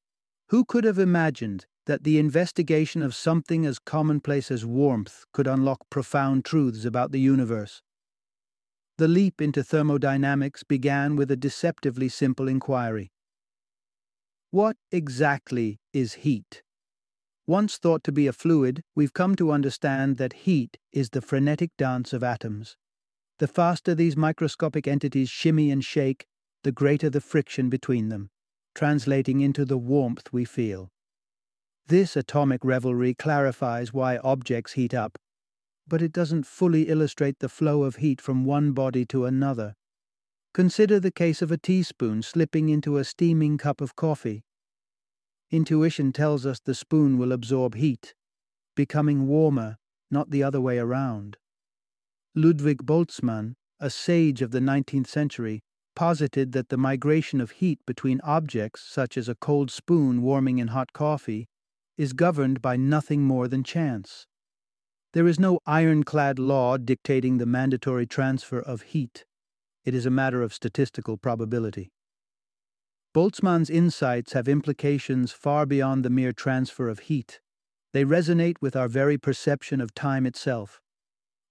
Who 0.47 0.63
could 0.63 0.85
have 0.85 0.99
imagined 0.99 1.65
that 1.85 2.05
the 2.05 2.17
investigation 2.17 3.01
of 3.01 3.13
something 3.13 3.65
as 3.65 3.77
commonplace 3.77 4.51
as 4.51 4.65
warmth 4.65 5.25
could 5.33 5.47
unlock 5.47 5.89
profound 5.89 6.45
truths 6.45 6.85
about 6.85 7.11
the 7.11 7.19
universe? 7.19 7.81
The 8.99 9.09
leap 9.09 9.41
into 9.41 9.61
thermodynamics 9.61 10.63
began 10.63 11.17
with 11.17 11.29
a 11.31 11.35
deceptively 11.35 12.07
simple 12.07 12.47
inquiry. 12.47 13.11
What 14.51 14.77
exactly 14.93 15.81
is 15.91 16.13
heat? 16.13 16.63
Once 17.49 17.79
thought 17.79 18.03
to 18.03 18.11
be 18.11 18.27
a 18.27 18.31
fluid, 18.31 18.83
we've 18.93 19.11
come 19.11 19.35
to 19.35 19.51
understand 19.51 20.17
that 20.17 20.45
heat 20.45 20.77
is 20.91 21.09
the 21.09 21.19
frenetic 21.19 21.71
dance 21.77 22.13
of 22.13 22.23
atoms. 22.23 22.77
The 23.39 23.47
faster 23.47 23.95
these 23.95 24.15
microscopic 24.15 24.87
entities 24.87 25.31
shimmy 25.31 25.71
and 25.71 25.83
shake, 25.83 26.27
the 26.63 26.71
greater 26.71 27.09
the 27.09 27.19
friction 27.19 27.67
between 27.67 28.09
them, 28.09 28.29
translating 28.75 29.41
into 29.41 29.65
the 29.65 29.79
warmth 29.79 30.31
we 30.31 30.45
feel. 30.45 30.91
This 31.87 32.15
atomic 32.15 32.63
revelry 32.63 33.15
clarifies 33.15 33.91
why 33.91 34.19
objects 34.19 34.73
heat 34.73 34.93
up, 34.93 35.17
but 35.87 36.03
it 36.03 36.13
doesn't 36.13 36.45
fully 36.45 36.83
illustrate 36.83 37.39
the 37.39 37.49
flow 37.49 37.81
of 37.81 37.95
heat 37.95 38.21
from 38.21 38.45
one 38.45 38.73
body 38.73 39.05
to 39.05 39.25
another. 39.25 39.73
Consider 40.53 40.99
the 40.99 41.09
case 41.09 41.41
of 41.41 41.51
a 41.51 41.57
teaspoon 41.57 42.21
slipping 42.21 42.69
into 42.69 42.97
a 42.97 43.03
steaming 43.03 43.57
cup 43.57 43.81
of 43.81 43.95
coffee. 43.95 44.43
Intuition 45.51 46.11
tells 46.11 46.45
us 46.45 46.59
the 46.59 46.75
spoon 46.75 47.17
will 47.17 47.31
absorb 47.31 47.75
heat, 47.75 48.13
becoming 48.75 49.27
warmer, 49.27 49.77
not 50.11 50.29
the 50.29 50.43
other 50.43 50.61
way 50.61 50.77
around. 50.77 51.37
Ludwig 52.35 52.85
Boltzmann, 52.85 53.55
a 53.79 53.89
sage 53.89 54.41
of 54.41 54.51
the 54.51 54.59
19th 54.59 55.07
century, 55.07 55.61
posited 55.95 56.51
that 56.51 56.69
the 56.69 56.77
migration 56.77 57.41
of 57.41 57.51
heat 57.51 57.79
between 57.87 58.21
objects, 58.21 58.81
such 58.81 59.17
as 59.17 59.27
a 59.27 59.35
cold 59.35 59.71
spoon 59.71 60.21
warming 60.21 60.59
in 60.59 60.69
hot 60.69 60.93
coffee, 60.93 61.47
is 61.97 62.13
governed 62.13 62.61
by 62.61 62.77
nothing 62.77 63.23
more 63.23 63.47
than 63.47 63.63
chance. 63.63 64.27
There 65.13 65.27
is 65.27 65.39
no 65.39 65.59
ironclad 65.65 66.37
law 66.37 66.77
dictating 66.77 67.39
the 67.39 67.47
mandatory 67.47 68.05
transfer 68.05 68.59
of 68.59 68.83
heat. 68.83 69.25
It 69.83 69.95
is 69.95 70.05
a 70.05 70.11
matter 70.11 70.43
of 70.43 70.53
statistical 70.53 71.17
probability. 71.17 71.91
Boltzmann's 73.11 73.71
insights 73.71 74.33
have 74.33 74.47
implications 74.47 75.31
far 75.31 75.65
beyond 75.65 76.05
the 76.05 76.11
mere 76.11 76.31
transfer 76.31 76.87
of 76.89 76.99
heat. 76.99 77.39
They 77.91 78.05
resonate 78.05 78.57
with 78.61 78.75
our 78.75 78.87
very 78.87 79.17
perception 79.17 79.81
of 79.81 79.95
time 79.95 80.27
itself. 80.27 80.79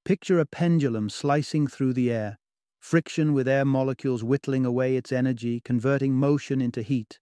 Picture 0.04 0.38
a 0.38 0.46
pendulum 0.46 1.10
slicing 1.10 1.66
through 1.66 1.94
the 1.94 2.12
air, 2.12 2.38
friction 2.78 3.32
with 3.32 3.48
air 3.48 3.64
molecules 3.64 4.22
whittling 4.22 4.64
away 4.64 4.96
its 4.96 5.10
energy, 5.10 5.60
converting 5.60 6.14
motion 6.14 6.60
into 6.60 6.82
heat. 6.82 7.18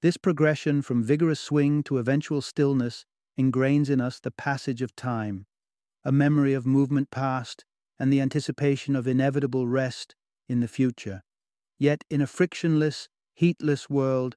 This 0.00 0.16
progression 0.16 0.80
from 0.80 1.02
vigorous 1.02 1.40
swing 1.40 1.82
to 1.84 1.98
eventual 1.98 2.40
stillness 2.40 3.04
ingrains 3.38 3.90
in 3.90 4.00
us 4.00 4.18
the 4.18 4.30
passage 4.30 4.80
of 4.80 4.96
time, 4.96 5.44
a 6.04 6.10
memory 6.10 6.54
of 6.54 6.66
movement 6.66 7.10
past, 7.10 7.66
and 7.98 8.10
the 8.10 8.20
anticipation 8.20 8.96
of 8.96 9.06
inevitable 9.06 9.68
rest 9.68 10.14
in 10.48 10.60
the 10.60 10.68
future. 10.68 11.22
Yet, 11.78 12.02
in 12.08 12.22
a 12.22 12.26
frictionless, 12.26 13.08
heatless 13.38 13.88
world, 13.88 14.34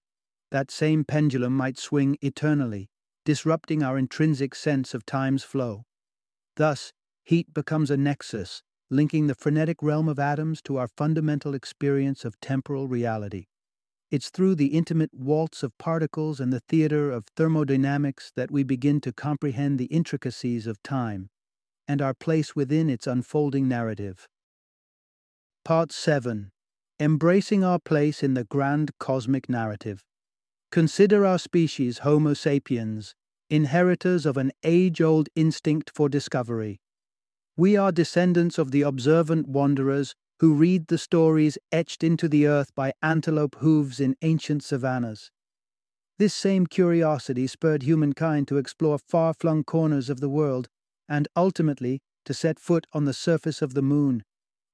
that 0.51 0.69
same 0.69 1.03
pendulum 1.03 1.57
might 1.57 1.79
swing 1.79 2.15
eternally, 2.21 2.87
disrupting 3.25 3.81
our 3.81 3.97
intrinsic 3.97 4.53
sense 4.53 4.93
of 4.93 5.07
time's 5.07 5.43
flow. 5.43 5.83
Thus, 6.55 6.93
heat 7.23 7.51
becomes 7.51 7.89
a 7.89 7.97
nexus, 7.97 8.61
linking 8.91 9.25
the 9.25 9.33
frenetic 9.33 9.81
realm 9.81 10.07
of 10.07 10.19
atoms 10.19 10.61
to 10.63 10.77
our 10.77 10.87
fundamental 10.87 11.55
experience 11.55 12.23
of 12.25 12.39
temporal 12.41 12.87
reality. 12.87 13.47
It's 14.11 14.29
through 14.29 14.55
the 14.55 14.75
intimate 14.77 15.11
waltz 15.13 15.63
of 15.63 15.75
particles 15.79 16.39
and 16.39 16.53
the 16.53 16.59
theater 16.59 17.09
of 17.09 17.25
thermodynamics 17.35 18.31
that 18.35 18.51
we 18.51 18.61
begin 18.61 19.01
to 19.01 19.11
comprehend 19.11 19.79
the 19.79 19.85
intricacies 19.85 20.67
of 20.67 20.83
time 20.83 21.29
and 21.87 22.03
our 22.03 22.13
place 22.13 22.55
within 22.55 22.87
its 22.87 23.07
unfolding 23.07 23.67
narrative. 23.67 24.27
Part 25.65 25.91
7 25.91 26.51
Embracing 27.01 27.63
Our 27.63 27.79
Place 27.79 28.21
in 28.21 28.35
the 28.35 28.43
Grand 28.43 28.91
Cosmic 28.99 29.49
Narrative. 29.49 30.03
Consider 30.71 31.25
our 31.25 31.39
species, 31.39 31.97
Homo 31.97 32.35
sapiens, 32.35 33.15
inheritors 33.49 34.27
of 34.27 34.37
an 34.37 34.51
age 34.63 35.01
old 35.01 35.27
instinct 35.35 35.89
for 35.95 36.09
discovery. 36.09 36.79
We 37.57 37.75
are 37.75 37.91
descendants 37.91 38.59
of 38.59 38.69
the 38.69 38.83
observant 38.83 39.47
wanderers 39.47 40.13
who 40.41 40.53
read 40.53 40.89
the 40.89 40.99
stories 40.99 41.57
etched 41.71 42.03
into 42.03 42.27
the 42.29 42.45
earth 42.45 42.69
by 42.75 42.93
antelope 43.01 43.55
hooves 43.55 43.99
in 43.99 44.15
ancient 44.21 44.63
savannas. 44.63 45.31
This 46.19 46.35
same 46.35 46.67
curiosity 46.67 47.47
spurred 47.47 47.81
humankind 47.81 48.47
to 48.49 48.57
explore 48.57 48.99
far 48.99 49.33
flung 49.33 49.63
corners 49.63 50.11
of 50.11 50.19
the 50.19 50.29
world 50.29 50.69
and 51.09 51.27
ultimately 51.35 52.03
to 52.25 52.35
set 52.35 52.59
foot 52.59 52.85
on 52.93 53.05
the 53.05 53.13
surface 53.13 53.63
of 53.63 53.73
the 53.73 53.81
moon, 53.81 54.23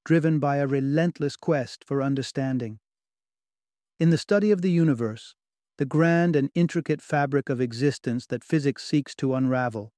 driven 0.08 0.39
by 0.39 0.56
a 0.56 0.65
relentless 0.65 1.36
quest 1.36 1.84
for 1.86 2.02
understanding. 2.02 2.80
In 4.00 4.10
the 4.10 4.17
study 4.17 4.52
of 4.52 4.62
the 4.62 4.72
universe, 4.72 5.36
the 5.78 5.86
grand 5.86 6.34
and 6.34 6.50
intricate 6.56 7.02
fabric 7.02 7.50
of 7.50 7.60
existence 7.60 8.26
that 8.28 8.41
physics 8.41 8.86
seeks 8.86 9.13
to 9.15 9.36
unravel, 9.36 9.91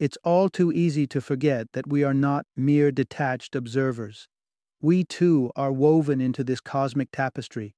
it's 0.00 0.18
all 0.24 0.48
too 0.48 0.72
easy 0.72 1.06
to 1.06 1.20
forget 1.20 1.68
that 1.74 1.86
we 1.86 2.02
are 2.02 2.12
not 2.12 2.44
mere 2.56 2.90
detached 2.90 3.54
observers. 3.54 4.26
We 4.82 5.04
too 5.04 5.52
are 5.54 5.70
woven 5.70 6.20
into 6.20 6.42
this 6.42 6.60
cosmic 6.60 7.12
tapestry. 7.12 7.76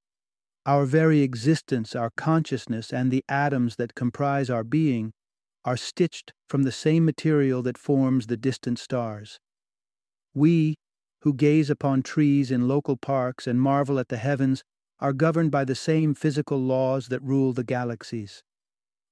Our 0.65 0.87
very 0.87 1.21
existence, 1.21 1.95
our 1.95 2.13
consciousness, 2.17 2.95
and 2.95 3.11
the 3.11 3.25
atoms 3.29 3.77
that 3.77 3.95
comprise 3.95 4.49
our 4.49 4.65
being 4.65 5.13
are 5.67 5.77
stitched 5.77 6.33
from 6.49 6.63
the 6.63 6.73
same 6.73 7.05
material 7.05 7.61
that 7.65 7.77
forms 7.77 8.29
the 8.29 8.39
distant 8.39 8.79
stars. 8.79 9.39
We, 10.33 10.77
who 11.23 11.35
gaze 11.35 11.71
upon 11.71 12.03
trees 12.03 12.51
in 12.51 12.69
local 12.69 12.97
parks 12.97 13.47
and 13.47 13.61
marvel 13.61 13.99
at 13.99 14.09
the 14.09 14.17
heavens, 14.17 14.63
are 15.01 15.13
governed 15.13 15.51
by 15.51 15.65
the 15.65 15.75
same 15.75 16.15
physical 16.15 16.59
laws 16.61 17.09
that 17.09 17.23
rule 17.23 17.53
the 17.53 17.65
galaxies. 17.65 18.43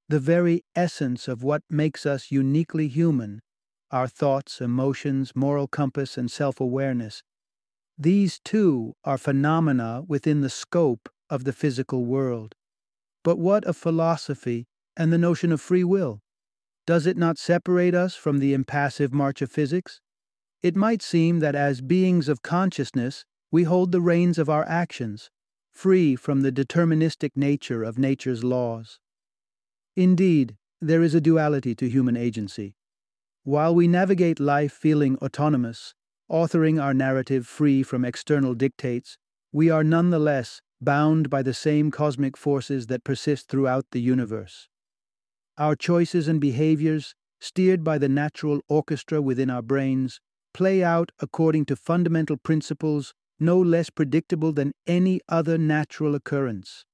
The 0.08 0.20
very 0.20 0.64
essence 0.76 1.28
of 1.28 1.42
what 1.42 1.62
makes 1.70 2.06
us 2.06 2.30
uniquely 2.30 2.88
human, 2.88 3.40
our 3.90 4.06
thoughts, 4.08 4.60
emotions, 4.60 5.34
moral 5.34 5.66
compass, 5.66 6.16
and 6.18 6.30
self 6.30 6.60
awareness, 6.60 7.22
these 7.98 8.40
too 8.40 8.94
are 9.04 9.18
phenomena 9.18 10.02
within 10.08 10.40
the 10.40 10.48
scope 10.50 11.10
of 11.28 11.44
the 11.44 11.52
physical 11.52 12.04
world. 12.06 12.54
But 13.22 13.38
what 13.38 13.64
of 13.64 13.76
philosophy 13.76 14.66
and 14.96 15.12
the 15.12 15.18
notion 15.18 15.52
of 15.52 15.60
free 15.60 15.84
will? 15.84 16.20
Does 16.86 17.06
it 17.06 17.18
not 17.18 17.38
separate 17.38 17.94
us 17.94 18.14
from 18.14 18.38
the 18.38 18.54
impassive 18.54 19.12
march 19.12 19.42
of 19.42 19.50
physics? 19.52 20.00
It 20.62 20.76
might 20.76 21.00
seem 21.00 21.38
that 21.40 21.54
as 21.54 21.80
beings 21.80 22.28
of 22.28 22.42
consciousness, 22.42 23.24
we 23.50 23.62
hold 23.62 23.92
the 23.92 24.00
reins 24.00 24.38
of 24.38 24.50
our 24.50 24.66
actions, 24.68 25.30
free 25.72 26.16
from 26.16 26.42
the 26.42 26.52
deterministic 26.52 27.30
nature 27.34 27.82
of 27.82 27.98
nature's 27.98 28.44
laws. 28.44 29.00
Indeed, 29.96 30.56
there 30.80 31.02
is 31.02 31.14
a 31.14 31.20
duality 31.20 31.74
to 31.76 31.88
human 31.88 32.16
agency. 32.16 32.74
While 33.42 33.74
we 33.74 33.88
navigate 33.88 34.38
life 34.38 34.72
feeling 34.72 35.16
autonomous, 35.18 35.94
authoring 36.30 36.82
our 36.82 36.92
narrative 36.92 37.46
free 37.46 37.82
from 37.82 38.04
external 38.04 38.54
dictates, 38.54 39.16
we 39.52 39.70
are 39.70 39.82
nonetheless 39.82 40.60
bound 40.80 41.30
by 41.30 41.42
the 41.42 41.54
same 41.54 41.90
cosmic 41.90 42.36
forces 42.36 42.86
that 42.86 43.02
persist 43.02 43.48
throughout 43.48 43.86
the 43.92 44.00
universe. 44.00 44.68
Our 45.56 45.74
choices 45.74 46.28
and 46.28 46.40
behaviors, 46.40 47.14
steered 47.40 47.82
by 47.82 47.96
the 47.98 48.08
natural 48.08 48.60
orchestra 48.68 49.20
within 49.20 49.50
our 49.50 49.62
brains, 49.62 50.20
play 50.52 50.82
out 50.82 51.12
according 51.20 51.64
to 51.66 51.76
fundamental 51.76 52.36
principles 52.36 53.14
no 53.38 53.58
less 53.58 53.88
predictable 53.90 54.52
than 54.52 54.72
any 54.86 55.20
other 55.28 55.56
natural 55.56 56.14
occurrence. 56.14 56.84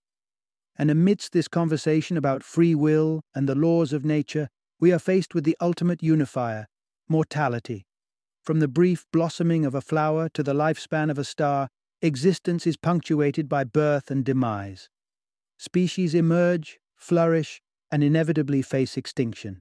And 0.78 0.90
amidst 0.90 1.32
this 1.32 1.48
conversation 1.48 2.16
about 2.16 2.44
free 2.44 2.74
will 2.74 3.22
and 3.34 3.48
the 3.48 3.54
laws 3.54 3.92
of 3.92 4.04
nature, 4.04 4.48
we 4.78 4.92
are 4.92 4.98
faced 4.98 5.34
with 5.34 5.44
the 5.44 5.56
ultimate 5.60 6.02
unifier 6.02 6.66
mortality. 7.08 7.86
From 8.42 8.60
the 8.60 8.68
brief 8.68 9.06
blossoming 9.12 9.64
of 9.64 9.74
a 9.74 9.80
flower 9.80 10.28
to 10.34 10.42
the 10.42 10.54
lifespan 10.54 11.10
of 11.10 11.18
a 11.18 11.24
star, 11.24 11.68
existence 12.02 12.66
is 12.66 12.76
punctuated 12.76 13.48
by 13.48 13.64
birth 13.64 14.10
and 14.10 14.24
demise. 14.24 14.88
Species 15.58 16.14
emerge, 16.14 16.78
flourish, 16.94 17.60
and 17.90 18.04
inevitably 18.04 18.62
face 18.62 18.96
extinction. 18.96 19.60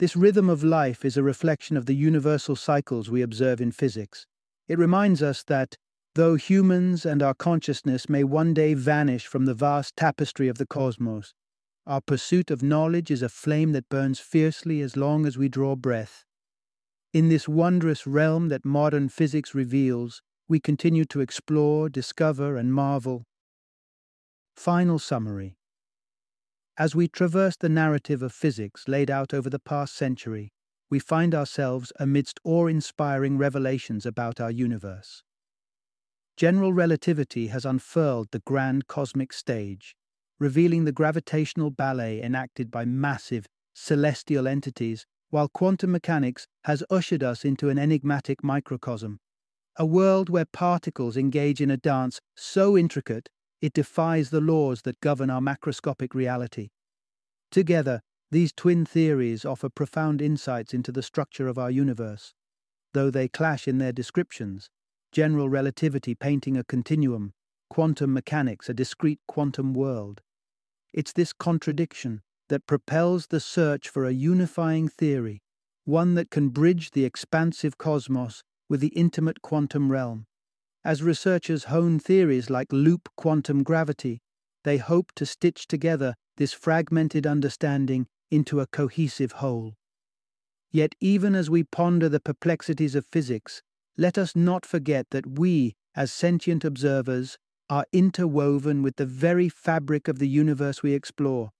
This 0.00 0.16
rhythm 0.16 0.48
of 0.48 0.64
life 0.64 1.04
is 1.04 1.18
a 1.18 1.22
reflection 1.22 1.76
of 1.76 1.84
the 1.84 1.94
universal 1.94 2.56
cycles 2.56 3.10
we 3.10 3.20
observe 3.20 3.60
in 3.60 3.70
physics. 3.70 4.26
It 4.66 4.78
reminds 4.78 5.22
us 5.22 5.42
that, 5.42 5.76
though 6.14 6.36
humans 6.36 7.04
and 7.04 7.22
our 7.22 7.34
consciousness 7.34 8.08
may 8.08 8.24
one 8.24 8.54
day 8.54 8.72
vanish 8.72 9.26
from 9.26 9.44
the 9.44 9.52
vast 9.52 9.96
tapestry 9.96 10.48
of 10.48 10.56
the 10.56 10.64
cosmos, 10.64 11.34
our 11.86 12.00
pursuit 12.00 12.50
of 12.50 12.62
knowledge 12.62 13.10
is 13.10 13.20
a 13.20 13.28
flame 13.28 13.72
that 13.72 13.90
burns 13.90 14.20
fiercely 14.20 14.80
as 14.80 14.96
long 14.96 15.26
as 15.26 15.36
we 15.36 15.50
draw 15.50 15.76
breath. 15.76 16.24
In 17.12 17.28
this 17.28 17.46
wondrous 17.46 18.06
realm 18.06 18.48
that 18.48 18.64
modern 18.64 19.10
physics 19.10 19.54
reveals, 19.54 20.22
we 20.48 20.60
continue 20.60 21.04
to 21.04 21.20
explore, 21.20 21.90
discover, 21.90 22.56
and 22.56 22.72
marvel. 22.72 23.24
Final 24.56 24.98
summary 24.98 25.58
as 26.80 26.94
we 26.94 27.06
traverse 27.06 27.58
the 27.58 27.68
narrative 27.68 28.22
of 28.22 28.32
physics 28.32 28.88
laid 28.88 29.10
out 29.10 29.34
over 29.34 29.50
the 29.50 29.58
past 29.58 29.94
century, 29.94 30.50
we 30.88 30.98
find 30.98 31.34
ourselves 31.34 31.92
amidst 32.00 32.40
awe 32.42 32.66
inspiring 32.66 33.36
revelations 33.36 34.06
about 34.06 34.40
our 34.40 34.50
universe. 34.50 35.22
General 36.38 36.72
relativity 36.72 37.48
has 37.48 37.66
unfurled 37.66 38.28
the 38.30 38.40
grand 38.46 38.86
cosmic 38.86 39.30
stage, 39.30 39.94
revealing 40.38 40.86
the 40.86 40.90
gravitational 40.90 41.70
ballet 41.70 42.22
enacted 42.22 42.70
by 42.70 42.86
massive, 42.86 43.44
celestial 43.74 44.48
entities, 44.48 45.04
while 45.28 45.48
quantum 45.48 45.92
mechanics 45.92 46.46
has 46.64 46.82
ushered 46.88 47.22
us 47.22 47.44
into 47.44 47.68
an 47.68 47.78
enigmatic 47.78 48.42
microcosm, 48.42 49.20
a 49.76 49.84
world 49.84 50.30
where 50.30 50.46
particles 50.46 51.18
engage 51.18 51.60
in 51.60 51.70
a 51.70 51.76
dance 51.76 52.22
so 52.34 52.74
intricate 52.74 53.28
it 53.60 53.72
defies 53.72 54.30
the 54.30 54.40
laws 54.40 54.82
that 54.82 55.00
govern 55.00 55.30
our 55.30 55.40
macroscopic 55.40 56.14
reality. 56.14 56.70
Together, 57.50 58.00
these 58.30 58.52
twin 58.52 58.84
theories 58.84 59.44
offer 59.44 59.68
profound 59.68 60.22
insights 60.22 60.72
into 60.72 60.92
the 60.92 61.02
structure 61.02 61.48
of 61.48 61.58
our 61.58 61.70
universe. 61.70 62.32
Though 62.94 63.10
they 63.10 63.28
clash 63.28 63.66
in 63.66 63.78
their 63.78 63.92
descriptions, 63.92 64.70
general 65.12 65.48
relativity 65.48 66.14
painting 66.14 66.56
a 66.56 66.64
continuum, 66.64 67.32
quantum 67.68 68.12
mechanics 68.12 68.68
a 68.68 68.74
discrete 68.74 69.20
quantum 69.26 69.74
world. 69.74 70.22
It's 70.92 71.12
this 71.12 71.32
contradiction 71.32 72.22
that 72.48 72.66
propels 72.66 73.28
the 73.28 73.40
search 73.40 73.88
for 73.88 74.04
a 74.04 74.12
unifying 74.12 74.88
theory, 74.88 75.42
one 75.84 76.14
that 76.14 76.30
can 76.30 76.48
bridge 76.48 76.92
the 76.92 77.04
expansive 77.04 77.78
cosmos 77.78 78.42
with 78.68 78.80
the 78.80 78.88
intimate 78.88 79.42
quantum 79.42 79.90
realm. 79.90 80.26
As 80.84 81.02
researchers 81.02 81.64
hone 81.64 81.98
theories 81.98 82.48
like 82.48 82.72
loop 82.72 83.08
quantum 83.16 83.62
gravity, 83.62 84.20
they 84.64 84.78
hope 84.78 85.12
to 85.16 85.26
stitch 85.26 85.66
together 85.66 86.14
this 86.36 86.52
fragmented 86.52 87.26
understanding 87.26 88.06
into 88.30 88.60
a 88.60 88.66
cohesive 88.66 89.32
whole. 89.32 89.74
Yet, 90.70 90.94
even 91.00 91.34
as 91.34 91.50
we 91.50 91.64
ponder 91.64 92.08
the 92.08 92.20
perplexities 92.20 92.94
of 92.94 93.04
physics, 93.04 93.62
let 93.98 94.16
us 94.16 94.34
not 94.34 94.64
forget 94.64 95.10
that 95.10 95.38
we, 95.38 95.74
as 95.94 96.12
sentient 96.12 96.64
observers, 96.64 97.36
are 97.68 97.84
interwoven 97.92 98.82
with 98.82 98.96
the 98.96 99.06
very 99.06 99.48
fabric 99.48 100.08
of 100.08 100.18
the 100.18 100.28
universe 100.28 100.82
we 100.82 100.94
explore. 100.94 101.50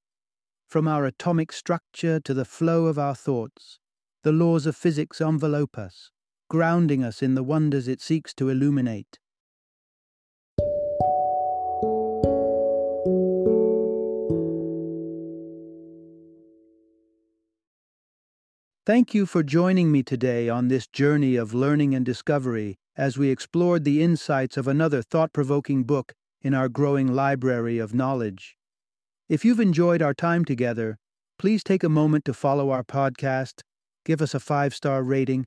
From 0.67 0.89
our 0.89 1.05
atomic 1.05 1.53
structure 1.53 2.21
to 2.21 2.33
the 2.33 2.45
flow 2.45 2.87
of 2.87 2.99
our 2.99 3.15
thoughts, 3.15 3.79
the 4.23 4.33
laws 4.33 4.67
of 4.67 4.77
physics 4.77 5.21
envelope 5.21 5.77
us, 5.77 6.11
grounding 6.51 7.05
us 7.05 7.23
in 7.23 7.37
the 7.37 7.45
wonders 7.45 7.87
it 7.87 8.01
seeks 8.01 8.35
to 8.35 8.49
illuminate. 8.49 9.21
Thank 18.85 19.15
you 19.15 19.27
for 19.27 19.45
joining 19.45 19.93
me 19.93 20.03
today 20.03 20.49
on 20.49 20.67
this 20.67 20.89
journey 20.89 21.37
of 21.37 21.55
learning 21.55 21.95
and 21.95 22.05
discovery 22.05 22.79
as 22.97 23.17
we 23.17 23.31
explored 23.31 23.85
the 23.85 24.03
insights 24.03 24.57
of 24.57 24.67
another 24.67 25.03
thought 25.03 25.33
provoking 25.33 25.85
book 25.85 26.13
in 26.43 26.53
our 26.53 26.69
growing 26.69 27.15
library 27.15 27.79
of 27.79 27.95
knowledge. 27.95 28.57
If 29.29 29.45
you've 29.45 29.61
enjoyed 29.61 30.03
our 30.03 30.15
time 30.15 30.45
together, 30.45 30.99
please 31.39 31.63
take 31.63 31.85
a 31.85 31.89
moment 31.89 32.25
to 32.25 32.35
follow 32.35 32.71
our 32.71 32.83
podcast, 32.83 33.61
give 34.05 34.21
us 34.21 34.35
a 34.35 34.41
five 34.41 34.75
star 34.75 35.05
rating, 35.05 35.47